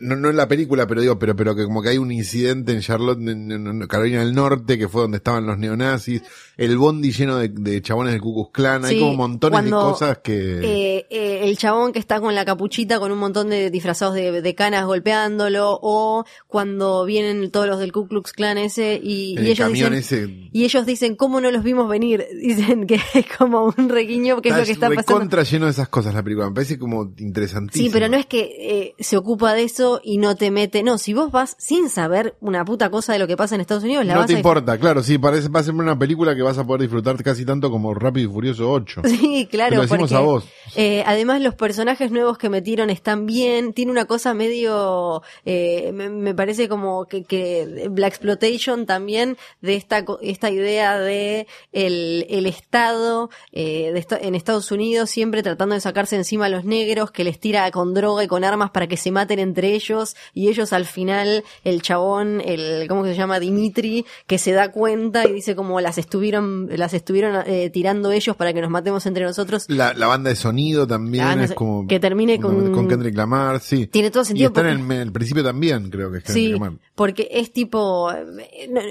[0.00, 2.72] no, no en la película, pero digo, pero, pero que como que hay un incidente
[2.72, 6.22] en Charlotte, en, Carolina del Norte, que fue donde estaban los neonazis,
[6.56, 9.70] el bondi lleno de, de chabones del Ku Klux Klan, hay Sí, como montones de
[9.70, 10.32] cosas que...
[10.32, 14.40] eh, eh, el chabón que está con la capuchita con un montón de disfrazados de,
[14.40, 19.72] de canas golpeándolo o cuando vienen todos los del Ku Klux Klan ese y, ellos
[19.72, 20.48] dicen ese...
[20.52, 24.50] y ellos dicen cómo no los vimos venir dicen que es como un reguiño que
[24.50, 25.20] es lo que está pasando.
[25.20, 27.86] contra lleno de esas cosas la película, me parece como interesantísimo.
[27.86, 30.82] Sí, pero no es que eh, se ocupa de eso y no te mete.
[30.82, 33.84] No, si vos vas sin saber una puta cosa de lo que pasa en Estados
[33.84, 36.34] Unidos, la No vas te a importa, claro, sí, parece, va a ser una película
[36.34, 39.02] que vas a poder disfrutar casi tanto como Rápido y Furioso 8.
[39.24, 40.44] Sí, claro, lo decimos porque a vos.
[40.76, 46.08] eh, además los personajes nuevos que metieron están bien, tiene una cosa medio, eh, me,
[46.10, 52.46] me parece como que, que Black Exploitation también de esta esta idea de el, el
[52.46, 57.10] Estado eh, de esta- en Estados Unidos siempre tratando de sacarse encima a los negros
[57.10, 60.48] que les tira con droga y con armas para que se maten entre ellos y
[60.48, 65.28] ellos al final el chabón el cómo que se llama Dimitri que se da cuenta
[65.28, 69.24] y dice como las estuvieron las estuvieron eh, tirando ellos para que nos matemos entre
[69.24, 71.86] nosotros La, la banda de sonido también es como...
[71.86, 73.86] que termine con- Con Kendrick Lamar, sí.
[73.86, 76.24] Tiene todo sentido Y está en porque- el, en el principio también, creo que es
[76.24, 76.72] Kendrick Sí, Lamar.
[76.94, 78.10] porque es tipo,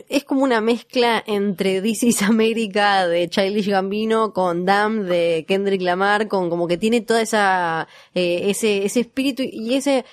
[0.09, 5.81] es como una mezcla entre This is America de Childish Gambino con Damn de Kendrick
[5.81, 10.05] Lamar, con como que tiene toda esa, eh, ese, ese espíritu y ese,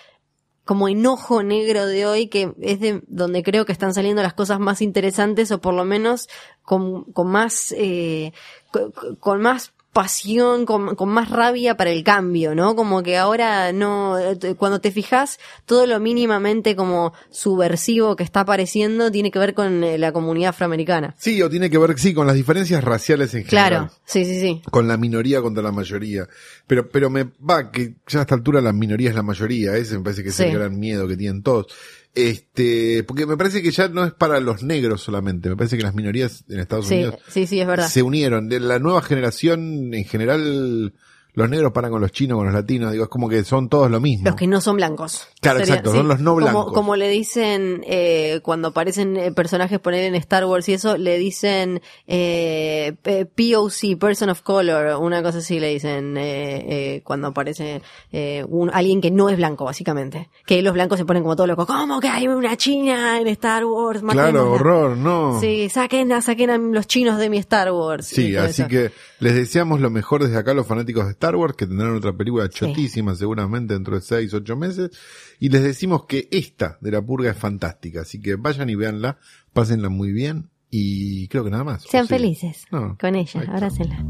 [0.64, 4.60] como enojo negro de hoy, que es de donde creo que están saliendo las cosas
[4.60, 6.28] más interesantes, o por lo menos
[6.62, 8.32] con, con más, eh,
[8.70, 12.76] con, con más pasión, con, con, más rabia para el cambio, ¿no?
[12.76, 18.40] Como que ahora no, eh, cuando te fijas, todo lo mínimamente como subversivo que está
[18.40, 21.14] apareciendo tiene que ver con eh, la comunidad afroamericana.
[21.18, 23.68] Sí, o tiene que ver, sí, con las diferencias raciales en general.
[23.68, 24.62] Claro, sí, sí, sí.
[24.70, 26.28] Con la minoría contra la mayoría.
[26.66, 29.98] Pero, pero me va que ya a esta altura la minoría es la mayoría, ese
[29.98, 30.44] me parece que es Sí.
[30.44, 31.66] el gran miedo que tienen todos.
[32.14, 35.82] Este, porque me parece que ya no es para los negros solamente, me parece que
[35.84, 37.88] las minorías en Estados Sí, Unidos sí, sí, es verdad.
[37.88, 38.48] se unieron.
[38.48, 40.92] De la nueva generación, en general,
[41.40, 43.90] los negros paran con los chinos, con los latinos, digo, es como que son todos
[43.90, 44.26] lo mismo.
[44.26, 45.26] Los que no son blancos.
[45.40, 46.72] Claro, exacto, son los no Como- blancos.
[46.72, 51.18] Como, le dicen eh, cuando aparecen eh, personajes, poner en Star Wars y eso, le
[51.18, 57.28] dicen eh, P- POC, Person of Color, una cosa así le dicen eh, eh, cuando
[57.28, 60.28] aparece eh, un, alguien que no es blanco, básicamente.
[60.46, 61.66] Que los blancos se ponen como todos locos.
[61.66, 64.00] ¿Cómo que hay una china en Star Wars?
[64.00, 64.42] Claro, Matémosla".
[64.50, 65.40] horror, no.
[65.40, 68.06] Sí, saquen saquen a los chinos de mi Star Wars.
[68.06, 68.68] Sí, así eso.
[68.68, 71.94] que les deseamos lo mejor desde acá a los fanáticos de Star Wars, que tendrán
[71.94, 74.90] otra película chotísima seguramente dentro de 6, 8 meses.
[75.38, 79.18] Y les decimos que esta de la purga es fantástica, así que vayan y véanla,
[79.52, 81.82] pásenla muy bien y creo que nada más.
[81.82, 84.04] Sean felices No, con ella, abrácenla.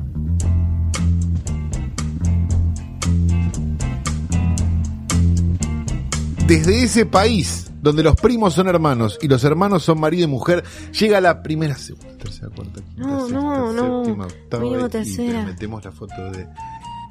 [6.46, 10.62] Desde ese país, donde los primos son hermanos y los hermanos son marido y mujer,
[10.98, 14.04] llega la primera, segunda, tercera, cuarta, quinta, No, sexta, no, no.
[14.04, 15.44] séptima, octava Mínimo y tercera.
[15.46, 16.46] metemos la foto de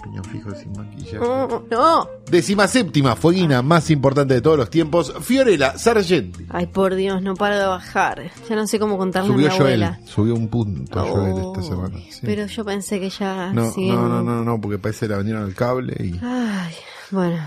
[0.02, 1.18] Peñón Fijo sin maquillaje.
[1.20, 2.08] No, no.
[2.32, 6.46] Décima séptima, fueguina más importante de todos los tiempos, Fiorella Sargenti.
[6.50, 8.32] Ay, por Dios, no paro de bajar.
[8.48, 10.00] Ya no sé cómo contarle Subió a mi Joel, abuela.
[10.06, 11.98] subió un punto Joel Oh, esta semana.
[12.10, 12.22] sí.
[12.22, 13.52] Pero yo pensé que ya...
[13.52, 16.18] no, no, no, no, no, porque parece que la vendieron al cable y...
[16.24, 16.74] Ay,
[17.12, 17.38] bueno.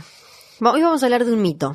[0.62, 1.74] Va- Hoy vamos a hablar de un mito.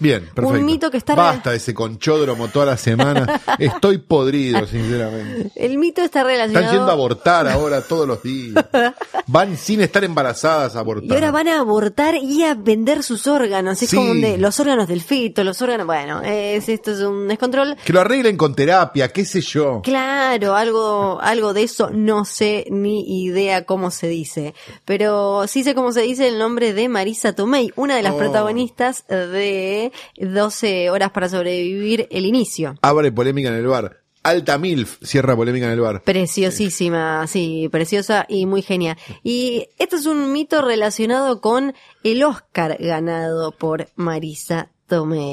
[0.00, 0.58] Bien, perfecto.
[0.58, 3.40] Un mito que está- Basta ese conchódromo toda la semana.
[3.58, 5.50] Estoy podrido, sinceramente.
[5.56, 6.64] El mito está relacionado...
[6.66, 8.64] Están yendo a abortar ahora todos los días.
[9.26, 11.08] Van sin estar embarazadas a abortar.
[11.10, 13.82] Y ahora van a abortar y a vender sus órganos.
[13.82, 13.96] Es Sí.
[13.96, 15.86] como de los órganos del fito, los órganos...
[15.86, 17.76] Bueno, es, esto es un descontrol.
[17.84, 19.82] Que lo arreglen con terapia, qué sé yo.
[19.82, 24.54] Claro, algo, algo de eso, no sé ni idea cómo se dice.
[24.86, 28.18] Pero sí sé cómo se dice el nombre de Marisa Tomei, una de las Oh.
[28.18, 32.76] protagonistas de 12 horas para sobrevivir el inicio.
[32.82, 34.02] Abre polémica en el bar.
[34.22, 36.02] Alta MILF cierra polémica en el bar.
[36.02, 38.98] Preciosísima, sí, preciosa y muy genial.
[39.22, 44.70] Y esto es un mito relacionado con el Oscar ganado por Marisa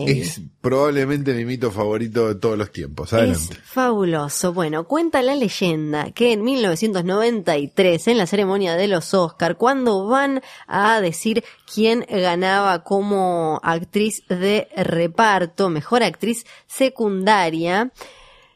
[0.08, 3.08] Es probablemente mi mito favorito de todos los tiempos.
[3.08, 3.58] Es Adelante.
[3.64, 4.54] fabuloso.
[4.54, 10.42] Bueno, cuenta la leyenda que en 1993, en la ceremonia de los Oscar, cuando van
[10.68, 17.92] a decir quién ganaba como actriz de reparto, mejor actriz secundaria,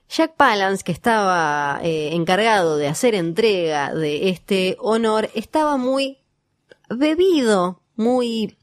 [0.10, 6.18] Jack Palance, que estaba eh, encargado de hacer entrega de este honor, estaba muy
[6.90, 8.58] bebido, muy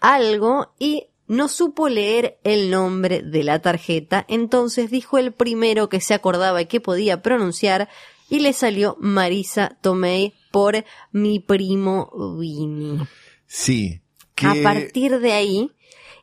[0.00, 6.00] algo y no supo leer el nombre de la tarjeta, entonces dijo el primero que
[6.00, 7.88] se acordaba y que podía pronunciar
[8.28, 12.98] y le salió Marisa Tomei por mi primo Vini.
[13.46, 14.00] Sí.
[14.34, 14.46] Que...
[14.46, 15.70] A partir de ahí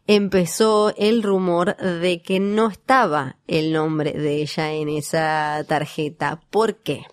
[0.08, 6.42] empezó el rumor de que no estaba el nombre de ella en esa tarjeta.
[6.50, 7.04] ¿Por qué?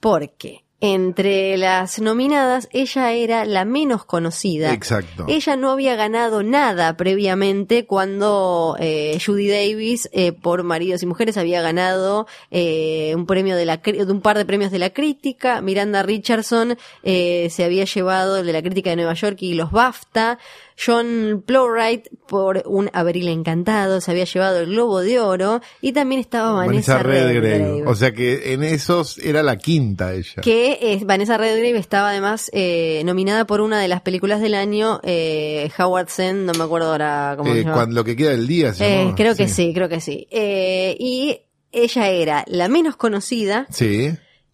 [0.00, 4.72] Porque entre las nominadas ella era la menos conocida.
[4.72, 5.26] Exacto.
[5.28, 11.36] Ella no había ganado nada previamente cuando eh, Judy Davis eh, por Maridos y Mujeres
[11.36, 15.60] había ganado eh, un premio de la un par de premios de la crítica.
[15.60, 19.72] Miranda Richardson eh, se había llevado el de la crítica de Nueva York y los
[19.72, 20.38] BAFTA.
[20.84, 26.20] John Plowright por un Abril Encantado se había llevado el Globo de Oro y también
[26.20, 27.82] estaba Vanessa, Redgrave.
[27.86, 30.40] O sea que en esos era la quinta ella.
[30.42, 35.70] Que Vanessa Redgrave estaba además eh, nominada por una de las películas del año, eh,
[35.78, 37.74] Howard Zinn, no me acuerdo ahora cómo se Eh, llama.
[37.74, 40.26] cuando lo que queda del día se Eh, creo que sí, creo que sí.
[40.30, 41.40] Eh, y
[41.72, 44.10] ella era la menos conocida, Sí.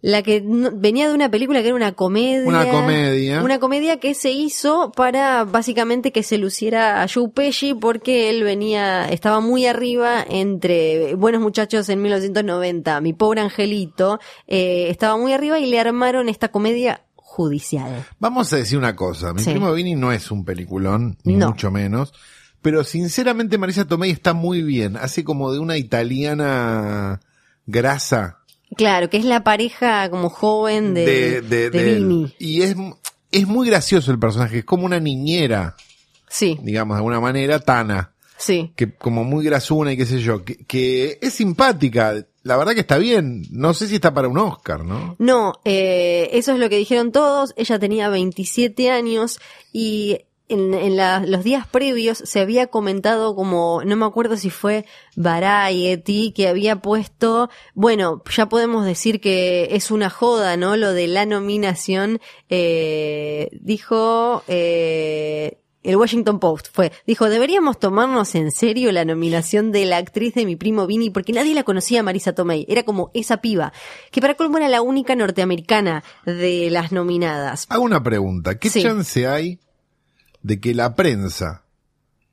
[0.07, 2.47] La que no- venía de una película que era una comedia.
[2.47, 3.43] Una comedia.
[3.43, 8.45] Una comedia que se hizo para básicamente que se luciera a Joe Pesci porque él
[8.45, 15.33] venía, estaba muy arriba entre Buenos Muchachos en 1990, Mi Pobre Angelito, eh, estaba muy
[15.33, 18.05] arriba y le armaron esta comedia judicial.
[18.19, 19.33] Vamos a decir una cosa.
[19.33, 19.53] Mi Sí.
[19.53, 21.49] primo Vini no es un peliculón, ni No.
[21.49, 22.13] mucho menos.
[22.61, 24.99] Pero sinceramente Marisa Tomei está muy bien.
[24.99, 27.21] Hace como de una italiana
[27.67, 28.41] grasa.
[28.77, 32.35] Claro, que es la pareja como joven de, de, de.
[32.39, 32.77] Y es,
[33.31, 34.59] es muy gracioso el personaje.
[34.59, 35.77] Es como una niñera.
[36.29, 38.73] Sí, digamos de alguna manera, Tana, sí.
[38.75, 42.81] que como muy grasuna y qué sé yo, que, que es simpática, la verdad que
[42.81, 45.15] está bien, no sé si está para un Oscar, ¿no?
[45.19, 47.55] No, eh, eso es lo que dijeron todos.
[47.57, 49.39] Ella tenía 27 años
[49.73, 54.51] y en, en la- los días previos se había comentado como, no me acuerdo si
[54.51, 54.85] fue
[55.17, 60.77] Variety, que había puesto, bueno, ya podemos decir que es una joda, ¿no?
[60.77, 68.51] Lo de la nominación, eh, dijo, eh, el Washington Post fue, dijo, deberíamos tomarnos en
[68.53, 72.35] serio la nominación de la actriz de mi primo Vini, porque nadie la conocía Marisa
[72.35, 73.73] Tomei, era como esa piba,
[74.11, 77.67] que para colmo era la única norteamericana de las nominadas.
[77.69, 78.83] Hago una pregunta, ¿qué Sí.
[78.83, 79.59] chance hay
[80.45, 81.65] de que la prensa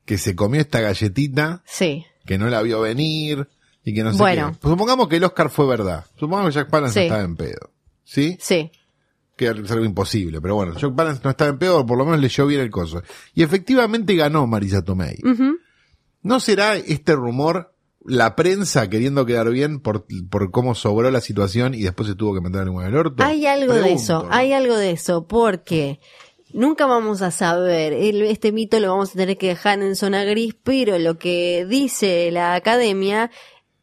[0.06, 3.47] que se comió esta galletita, Sí, que no la vio venir
[3.84, 4.52] y que no sé Bueno.
[4.52, 4.58] qué?
[4.62, 7.06] Pues supongamos que el Oscar fue verdad, supongamos que Jack Palance Sí.
[7.06, 7.71] estaba en pedo,
[8.04, 8.38] ¿sí?
[8.39, 8.69] sí,
[9.36, 12.19] que es algo imposible, pero bueno, Jack Palance no estaba en pedo, por lo menos
[12.19, 13.02] leyó bien el coso.
[13.34, 15.17] Y efectivamente ganó Marisa Tomei.
[15.24, 15.58] Ujú.
[16.21, 21.74] ¿No será este rumor la prensa queriendo quedar bien por, por cómo sobró la situación
[21.74, 23.24] y después se tuvo que meter en el orto?
[23.24, 24.30] Hay algo de eso, ¿no?
[24.32, 26.00] hay algo de eso, porque
[26.53, 30.55] nunca vamos a saber, este mito lo vamos a tener que dejar en zona gris,
[30.63, 33.31] pero lo que dice la academia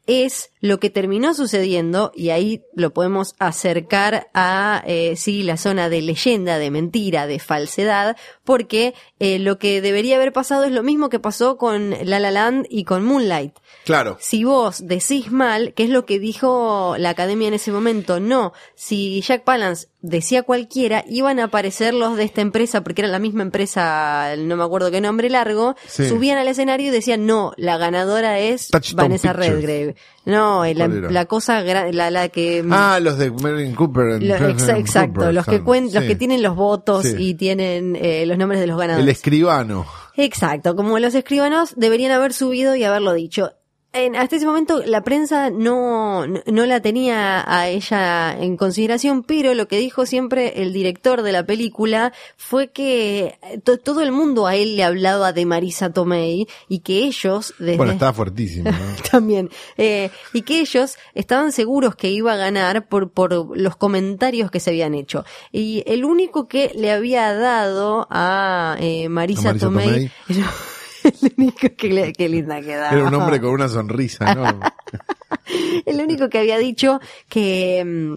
[0.06, 5.88] es lo que terminó sucediendo y ahí lo podemos acercar a eh, sí la zona
[5.88, 10.82] de leyenda, de mentira, de falsedad, porque eh, lo que debería haber pasado es lo
[10.82, 14.16] mismo que pasó con La La Land y con Moonlight Claro.
[14.20, 18.52] si vos decís mal, que es lo que dijo la academia en ese momento, no,
[18.74, 23.18] si Jack Palance decía cualquiera, iban a aparecer los de esta empresa, porque era la
[23.18, 26.08] misma empresa, no me acuerdo qué nombre largo, Sí.
[26.08, 29.36] subían al escenario y decían, no, la ganadora es Vanessa Pictures.
[29.62, 29.96] Redgrave.
[30.28, 32.64] No, eh, la, la cosa, la, la que...
[32.70, 34.22] Ah, los de Marilyn Cooper.
[34.22, 37.14] lo- exacto, Cooper los que cuen- los que tienen los votos Sí.
[37.18, 39.04] y tienen eh, los nombres de los ganadores.
[39.04, 39.86] El escribano.
[40.16, 43.52] Exacto, como los escribanos deberían haber subido y haberlo dicho.
[43.94, 49.22] En, hasta ese momento la prensa no, no, no la tenía a ella en consideración,
[49.22, 54.02] pero lo que dijo siempre el director de la película fue que eh, to- todo
[54.02, 58.12] el mundo a él le hablaba de Marisa Tomei y que ellos desde Bueno, estaba
[58.12, 58.70] fuertísimo.
[58.70, 58.76] ¿no?
[59.10, 59.48] también.
[59.78, 64.60] Eh, y que ellos estaban seguros que iba a ganar por, por los comentarios que
[64.60, 65.24] se habían hecho.
[65.50, 70.10] Y el único que le había dado a eh, Marisa, A Marisa Tomei,
[71.22, 72.90] el único que le, qué linda quedaba.
[72.90, 74.60] Era un hombre con una sonrisa, ¿no?
[75.86, 78.16] El único que había dicho que, mm,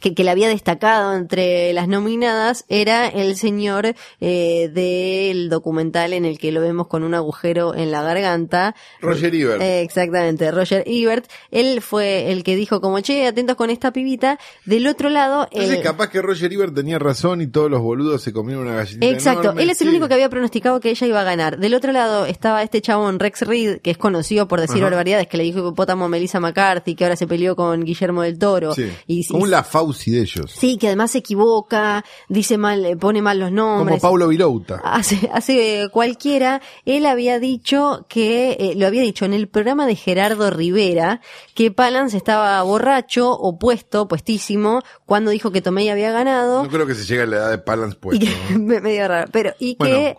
[0.00, 6.24] que, que le había destacado entre las nominadas era el señor eh, del documental en
[6.24, 8.74] el que lo vemos con un agujero en la garganta.
[9.00, 9.62] Roger Ebert.
[9.62, 11.30] Eh, exactamente, Roger Ebert.
[11.50, 14.38] Él fue el que dijo como, che, atentos con esta pibita.
[14.64, 15.48] Del otro lado...
[15.50, 19.06] Entonces capaz que Roger Ebert tenía razón y todos los boludos se comieron una galletita
[19.06, 21.58] Exacto, enorme, él es el único que había pronosticado que ella iba a ganar.
[21.58, 24.86] Del otro lado estaba este chabón Rex Reed, que es conocido por decir Ajá.
[24.90, 28.38] barbaridades, que le dijo hipopótamo a Melissa McCarthy, que ahora se peleó con Guillermo del
[28.38, 28.74] Toro.
[28.74, 28.90] Sí.
[29.06, 30.50] Y, Como y- un La Fauci de ellos.
[30.52, 34.00] Sí, que además se equivoca, dice mal, eh, pone mal los nombres.
[34.00, 34.80] Como Paulo Virouta.
[34.84, 39.96] Hace, hace cualquiera, él había dicho que, eh, lo había dicho en el programa de
[39.96, 41.20] Gerardo Rivera,
[41.54, 46.62] que Palance estaba borracho o puesto, puestísimo, cuando dijo que Tomei había ganado.
[46.64, 48.26] No creo que se llegue a la edad de Palance y puesto.
[48.26, 48.58] que, ¿no?
[48.64, 50.14] me- medio raro, pero, y Bueno, que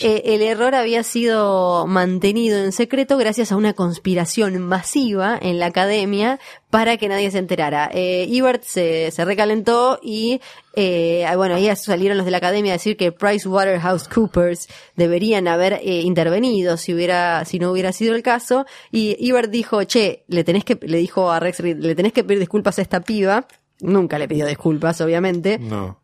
[0.00, 5.66] eh, el error había sido mantenido en secreto gracias a una conspiración masiva en la
[5.66, 6.40] academia
[6.72, 7.90] para que nadie se enterara.
[7.92, 10.40] Eh, Ebert se, se recalentó y
[10.74, 15.74] eh, ah, bueno, ahí salieron los de la academia a decir que PricewaterhouseCoopers deberían haber
[15.74, 18.64] eh, intervenido si hubiera, si no hubiera sido el caso.
[18.90, 22.24] Y Ebert dijo, che, le tenés que, le dijo a Rex Reed, le tenés que
[22.24, 23.46] pedir disculpas a esta piba.
[23.80, 26.01] Nunca le pidió disculpas, obviamente No.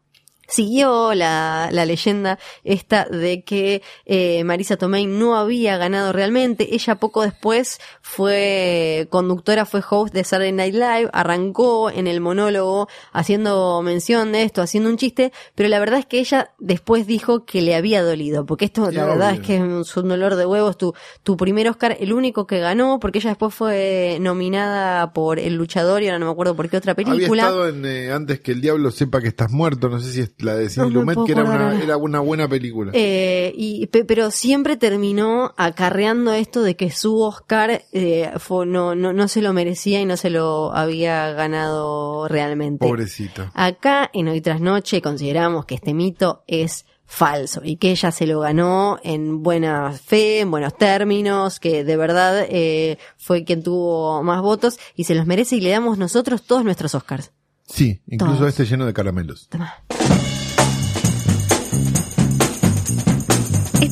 [0.49, 6.75] Siguió la, la leyenda esta de que eh, Marisa Tomei no había ganado realmente.
[6.75, 12.89] Ella poco después fue conductora, fue host de Saturday Night Live, arrancó en el monólogo
[13.13, 17.45] haciendo mención de esto, haciendo un chiste, pero la verdad es que ella después dijo
[17.45, 20.79] que le había dolido, porque esto la verdad es que es un dolor de huevos.
[20.79, 25.55] Tu, tu primer Oscar, el único que ganó, porque ella después fue nominada por El
[25.55, 27.43] Luchador y ahora no me acuerdo por qué otra Había película.
[27.43, 30.31] estado en eh, Antes que el diablo sepa que estás muerto, no sé si es
[30.39, 32.93] la de No Sidney me Lumet, que era una, era una buena película.
[32.95, 38.95] Eh, y, pe- pero siempre terminó acarreando esto de que su Oscar eh, fue- no,
[38.95, 42.87] no, no se lo merecía y no se lo había ganado realmente.
[42.87, 43.51] Pobrecita.
[43.55, 48.27] Acá en Hoy Tras Noche consideramos que este mito es falso y que ella se
[48.27, 54.23] lo ganó en buena fe, en buenos términos, que de verdad eh, fue quien tuvo
[54.23, 57.33] más votos y se los merece y le damos nosotros todos nuestros Oscars.
[57.67, 58.49] Sí, incluso Todos.
[58.51, 59.49] este lleno de caramelos.
[59.49, 59.75] Toma.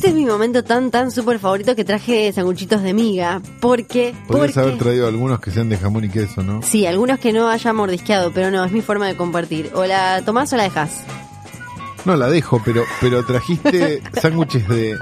[0.07, 3.41] Este es mi momento tan, tan súper favorito que traje sanguchitos de miga.
[3.59, 4.15] Porque.
[4.25, 4.59] Podrías porque...
[4.61, 6.61] haber traído algunos que sean de jamón y queso, ¿no?
[6.61, 9.69] Sí, algunos que no haya mordisqueado, pero no, es mi forma de compartir.
[9.75, 11.03] O la tomás o la dejas.
[12.05, 14.97] No, la dejo, pero, pero trajiste sándwiches de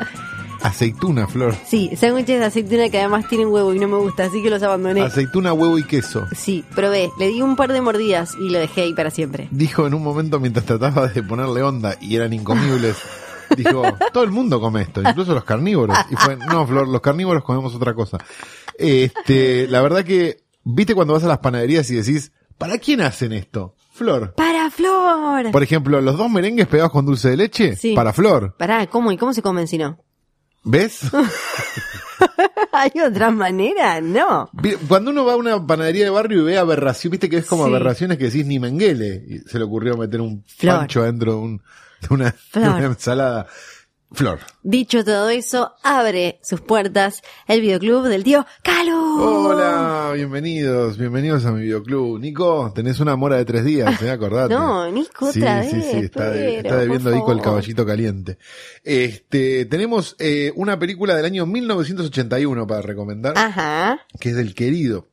[0.63, 1.55] aceituna, Flor.
[1.67, 4.63] Sí, sándwiches de aceituna que además tienen huevo y no me gusta, así que los
[4.63, 5.03] abandoné.
[5.03, 6.25] Aceituna, huevo y queso.
[6.35, 9.49] Sí, probé, le di un par de mordidas y lo dejé ahí para siempre.
[9.51, 12.97] Dijo en un momento mientras trataba de ponerle onda y eran incomibles.
[13.55, 13.83] Dijo,
[14.13, 15.97] todo el mundo come esto, incluso los carnívoros.
[16.11, 18.17] Y fue, no, Flor, los carnívoros comemos otra cosa.
[18.77, 23.31] Este, la verdad que, viste cuando vas a las panaderías y decís, ¿para quién hacen
[23.33, 23.75] esto?
[23.93, 24.33] Flor.
[24.35, 25.51] ¡Para Flor!
[25.51, 27.93] Por ejemplo, los dos merengues pegados con dulce de leche, Sí.
[27.95, 28.55] para Flor.
[28.57, 29.11] Pará, ¿cómo?
[29.11, 29.97] ¿Y cómo se comen si no?
[30.67, 31.01] ¿Ves?
[32.71, 34.01] ¿Hay otra manera?
[34.01, 34.49] No.
[34.87, 37.63] Cuando uno va a una panadería de barrio y ve aberración, viste que es como
[37.65, 37.69] Sí.
[37.69, 39.23] aberraciones que decís ni menguele.
[39.27, 40.79] Y se le ocurrió meter un Flor.
[40.79, 41.61] pancho dentro de, un-
[42.01, 42.69] de una, de Flor.
[42.75, 43.47] una ensalada.
[44.11, 44.39] Flor.
[44.63, 49.19] Dicho todo eso, abre sus puertas el videoclub del tío Calu.
[49.21, 52.19] Hola, bienvenidos, bienvenidos a mi videoclub.
[52.19, 54.11] Nico, tenés una mora de tres días, ¿eh?
[54.11, 54.53] Acordate.
[54.53, 58.37] No, Nico, sí, otra sí, vez, sí, está, de- está debiendo Nico el caballito caliente.
[58.83, 63.99] Este, tenemos eh, una película del año 1981 para recomendar, Ajá.
[64.19, 65.09] que es del querido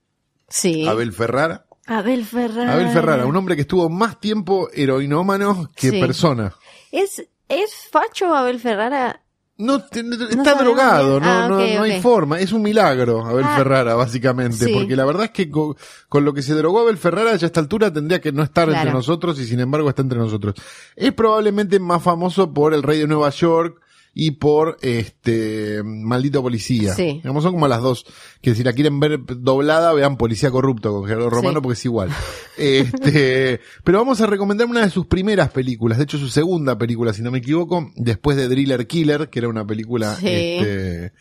[0.49, 0.87] Sí.
[0.87, 1.65] Abel Ferrara.
[1.87, 2.75] Abel Ferrara.
[2.75, 6.01] Abel Ferrara, un hombre que estuvo más tiempo heroinómano que Sí.
[6.01, 6.55] persona.
[6.93, 9.19] ¿Es, ¿Es facho Abel Ferrara?
[9.59, 11.23] No, te- está drogado, bien.
[11.23, 12.41] no, Ah, no, no hay forma.
[12.41, 14.65] Es un milagro, Abel Ah, Ferrara, básicamente.
[14.67, 14.73] sí.
[14.73, 15.77] Porque la verdad es que con,
[16.09, 18.69] con lo que se drogó Abel Ferrara, ya a esta altura tendría que no estar
[18.69, 20.55] entre nosotros y sin embargo está entre nosotros.
[20.97, 23.81] Es probablemente más famoso por El Rey de Nueva York
[24.15, 26.95] y por este Maldito Policía.
[26.95, 27.21] Sí.
[27.23, 28.05] Digamos, son como las dos.
[28.43, 31.63] Que si la quieren ver doblada, vean Policía Corrupto con Gerardo Romano Sí.
[31.63, 32.11] porque es igual.
[32.59, 37.13] Este, pero vamos a recomendar una de sus primeras películas, de hecho su segunda película,
[37.15, 40.27] si no me equivoco, después de Driller Killer, que era una película Sí.
[40.29, 41.13] este,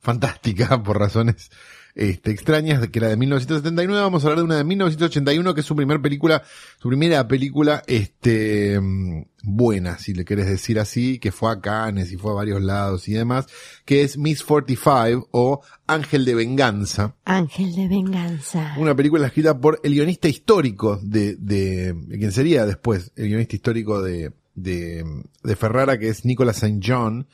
[0.00, 1.50] fantástica por razones
[1.96, 4.00] este, extrañas, que era de 1979.
[4.02, 6.42] Vamos a hablar de una de 1981, que es su primera película,
[6.78, 12.12] su primera película, este, mm, buena, si le querés decir así, que fue a Cannes
[12.12, 13.46] y fue a varios lados y demás,
[13.86, 17.14] que es Miss 45 o Ángel de Venganza.
[17.24, 18.74] Ángel de venganza.
[18.76, 23.56] Una película escrita por el guionista histórico de, de, de quien sería después el guionista
[23.56, 25.04] histórico de, de,
[25.42, 26.80] de Ferrara, que es Nicolas St.
[26.84, 27.26] John,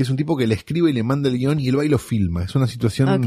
[0.00, 1.84] que es un tipo que le escribe y le manda el guion y él va
[1.84, 2.42] y lo filma.
[2.42, 3.22] Es una situación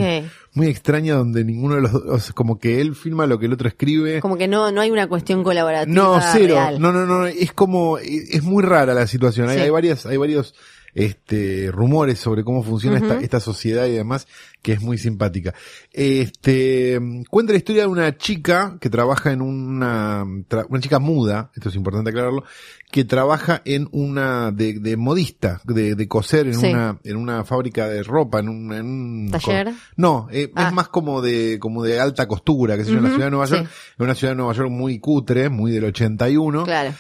[0.54, 3.46] muy extraña donde ninguno de los dos, o sea, como que él filma lo que
[3.46, 4.20] el otro escribe.
[4.22, 5.94] Como que no, no hay una cuestión colaborativa.
[5.94, 6.56] No, cero.
[6.56, 6.80] real.
[6.82, 7.28] No, no, no.
[7.28, 9.50] Es como, es muy rara la situación.
[9.50, 9.62] Hay, Sí.
[9.66, 10.56] hay varias, hay varios,
[10.96, 14.28] este, rumores sobre cómo funciona esta, esta sociedad y demás,
[14.62, 15.54] que es muy simpática.
[15.92, 20.24] Este, cuenta la historia de una chica que trabaja en una,
[20.70, 22.44] una chica muda, esto es importante aclararlo,
[22.92, 26.68] que trabaja en una, de, de modista, de, de coser en Sí.
[26.68, 29.74] una, en una fábrica de ropa, en un, en un ¿Taller?
[29.96, 30.68] no, eh, Ah.
[30.68, 33.32] es más como de, como de alta costura, que sé yo, en la ciudad de
[33.32, 33.94] Nueva York, sí.
[33.98, 36.94] en una ciudad de Nueva York muy cutre, muy del 81, Claro.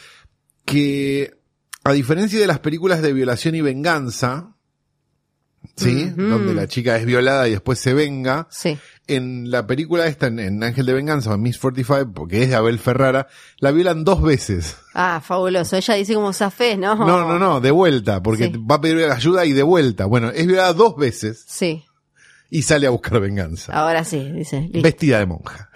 [0.66, 1.32] que
[1.84, 4.56] a diferencia de las películas de violación y venganza,
[5.76, 6.10] ¿sí?
[6.16, 8.78] Donde la chica es violada y después se venga, Sí.
[9.08, 12.56] en la película esta, en, en Ángel de Venganza, en Miss 45, porque es de
[12.56, 13.28] Abel Ferrara,
[13.60, 14.78] la violan dos veces.
[14.94, 15.76] Ah, fabuloso.
[15.76, 16.96] Ella dice como zafés, ¿no?
[16.96, 18.54] No, no, no, de vuelta, porque Sí.
[18.70, 20.06] va a pedir ayuda y de vuelta.
[20.06, 21.84] Bueno, es violada dos veces Sí.
[22.50, 23.74] y sale a buscar venganza.
[23.74, 24.62] Ahora sí, dice.
[24.62, 24.82] listo.
[24.82, 25.70] Vestida de monja.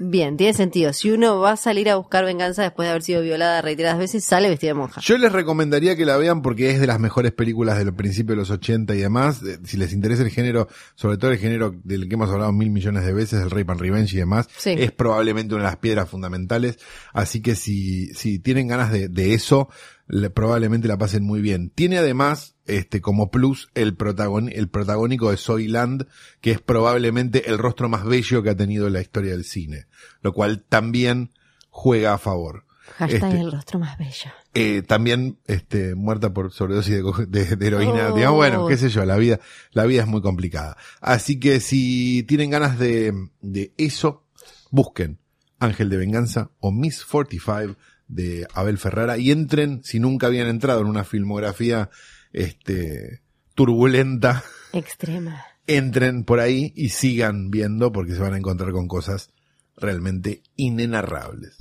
[0.00, 0.92] Bien, tiene sentido.
[0.92, 4.24] Si uno va a salir a buscar venganza después de haber sido violada reiteradas veces,
[4.24, 5.00] sale vestida de monja.
[5.00, 8.36] Yo les recomendaría que la vean porque es de las mejores películas del principio de
[8.36, 9.40] los 80 y demás.
[9.64, 13.04] Si les interesa el género, sobre todo el género del que hemos hablado mil millones
[13.04, 14.70] de veces, el Rape and Revenge y demás, Sí.
[14.78, 16.78] es probablemente una de las piedras fundamentales.
[17.12, 19.68] Así que si, si tienen ganas de, de eso,
[20.08, 21.70] le- probablemente la pasen muy bien.
[21.70, 26.06] Tiene además, este, como plus, el protagon, el protagónico de Soyland,
[26.40, 29.86] que es probablemente el rostro más bello que ha tenido la historia del cine.
[30.22, 31.30] Lo cual también
[31.70, 32.64] juega a favor.
[32.96, 34.30] Hashtag Este- el rostro más bello.
[34.54, 38.08] eh, también este, muerta por sobredosis de, de heroína.
[38.12, 38.16] Oh.
[38.16, 39.38] Digamos, bueno, qué sé yo, la vida,
[39.72, 40.76] la vida es muy complicada.
[41.02, 44.24] Así que si tienen ganas de, de eso,
[44.70, 45.18] busquen
[45.60, 47.76] Ángel de Venganza o Miss 45
[48.08, 51.90] de Abel Ferrara y entren, si nunca habían entrado en una filmografía
[52.32, 53.22] este,
[53.54, 54.42] turbulenta,
[54.72, 55.44] Extrema.
[55.66, 59.30] entren por ahí y sigan viendo porque se van a encontrar con cosas
[59.76, 61.56] realmente inenarrables.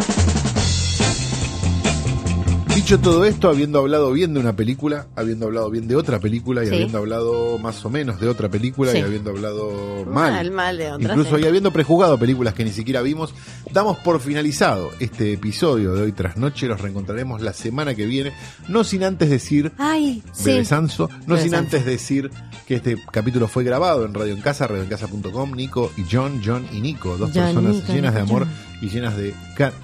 [2.78, 6.64] Dicho todo esto, habiendo hablado bien de una película, habiendo hablado bien de otra película
[6.64, 6.76] y Sí.
[6.76, 9.00] habiendo hablado más o menos de otra película Sí.
[9.00, 11.44] y habiendo hablado mal, Mal, mal de otra, incluso sí.
[11.44, 13.34] y habiendo prejuzgado películas que ni siquiera vimos,
[13.74, 16.68] damos por finalizado este episodio de hoy tras noche.
[16.68, 18.32] Nos reencontraremos la semana que viene,
[18.68, 20.46] no sin antes decir Ay, sí.
[20.52, 21.58] Bebe Sanso, no Bebe sin Sanso.
[21.78, 22.30] antes decir
[22.68, 26.80] que este capítulo fue grabado en Radio en Casa, radioencasa.com, Nico y John, John y
[26.82, 28.78] Nico, dos John, personas Nico, llenas de amor John.
[28.84, 29.34] y llenas de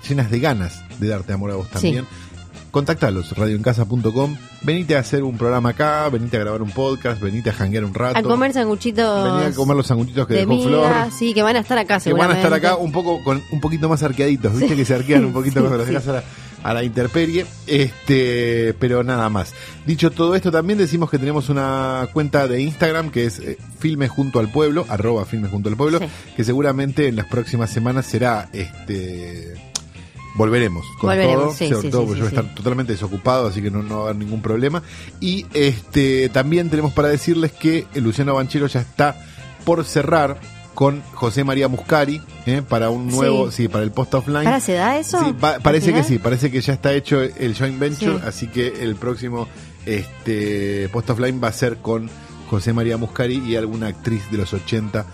[0.08, 1.96] llenas de ganas de darte amor a vos Sí.
[2.74, 7.54] Contactalos, radioencasa.com, venite a hacer un programa acá, venite a grabar un podcast, venite a
[7.54, 8.18] janguear un rato.
[8.18, 9.24] A comer sanguchitos.
[9.32, 11.12] Venite a comer los sanguchitos que de dejó miga, Flor.
[11.16, 13.62] Sí, que van a estar acá Que van a estar acá un poco con un
[13.62, 14.76] poquito más arqueaditos, viste Sí.
[14.76, 16.10] que se arquean un poquito Sí, los sí.
[16.10, 16.24] a la,
[16.64, 19.54] a la intemperie, este, pero nada más.
[19.86, 24.08] Dicho todo esto, también decimos que tenemos una cuenta de Instagram que es eh, Filme
[24.08, 26.00] Junto al Pueblo, arroba Filme Junto al Pueblo,
[26.36, 29.73] que seguramente en las próximas semanas será este
[30.36, 32.94] volveremos con Volveremos, todo, sí, sobre sí, todo sí, porque yo voy a estar totalmente
[32.94, 34.82] desocupado, así que no, no va a haber ningún problema.
[35.20, 39.16] Y este también tenemos para decirles que Luciano Banchero ya está
[39.66, 40.38] por cerrar
[40.74, 42.64] con José María Muscari ¿eh?
[42.68, 44.44] para un nuevo, sí, para el post offline.
[44.44, 45.24] ¿Para se da eso?
[45.24, 48.22] Sí, pa- ¿Al parece que sí, parece que ya está hecho el joint venture, Sí.
[48.26, 49.48] así que el próximo
[49.86, 52.10] este post offline va a ser con
[52.50, 55.06] José María Muscari y alguna actriz de los 80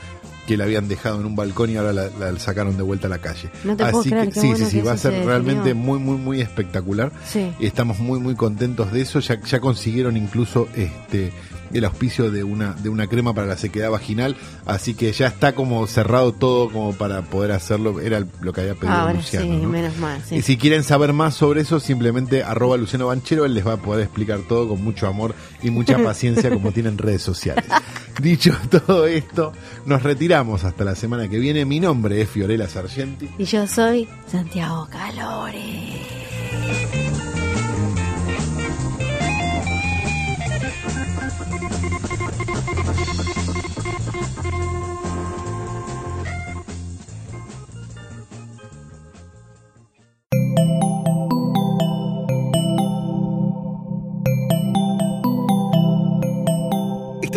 [0.50, 3.10] que la habían dejado en un balcón y ahora la, la sacaron de vuelta a
[3.12, 3.52] la calle.
[3.64, 5.24] No te puedo así creer, que qué sí, bueno sí, sí, va a ser se
[5.24, 5.86] realmente definió.
[5.86, 7.12] muy, muy, muy espectacular.
[7.24, 7.52] Sí.
[7.60, 9.20] Estamos muy, muy contentos de eso.
[9.20, 11.32] Ya, ya consiguieron incluso este
[11.74, 15.54] el auspicio de una, de una crema para la sequedad vaginal, así que ya está
[15.54, 18.00] como cerrado todo como para poder hacerlo.
[18.00, 19.46] Era lo que había pedido Ahora Luciano.
[19.46, 19.70] sí, ¿no?
[19.70, 20.22] menos mal.
[20.28, 20.36] Sí.
[20.36, 23.78] Y si quieren saber más sobre eso, simplemente arroba Luciano Banchero, él les va a
[23.78, 27.66] poder explicar todo con mucho amor y mucha paciencia como tienen redes sociales.
[28.22, 29.54] Dicho todo esto,
[29.86, 31.66] nos retiramos hasta la semana que viene.
[31.66, 33.30] Mi nombre es Fiorella Sargenti.
[33.38, 36.19] Y yo soy Santiago Calores.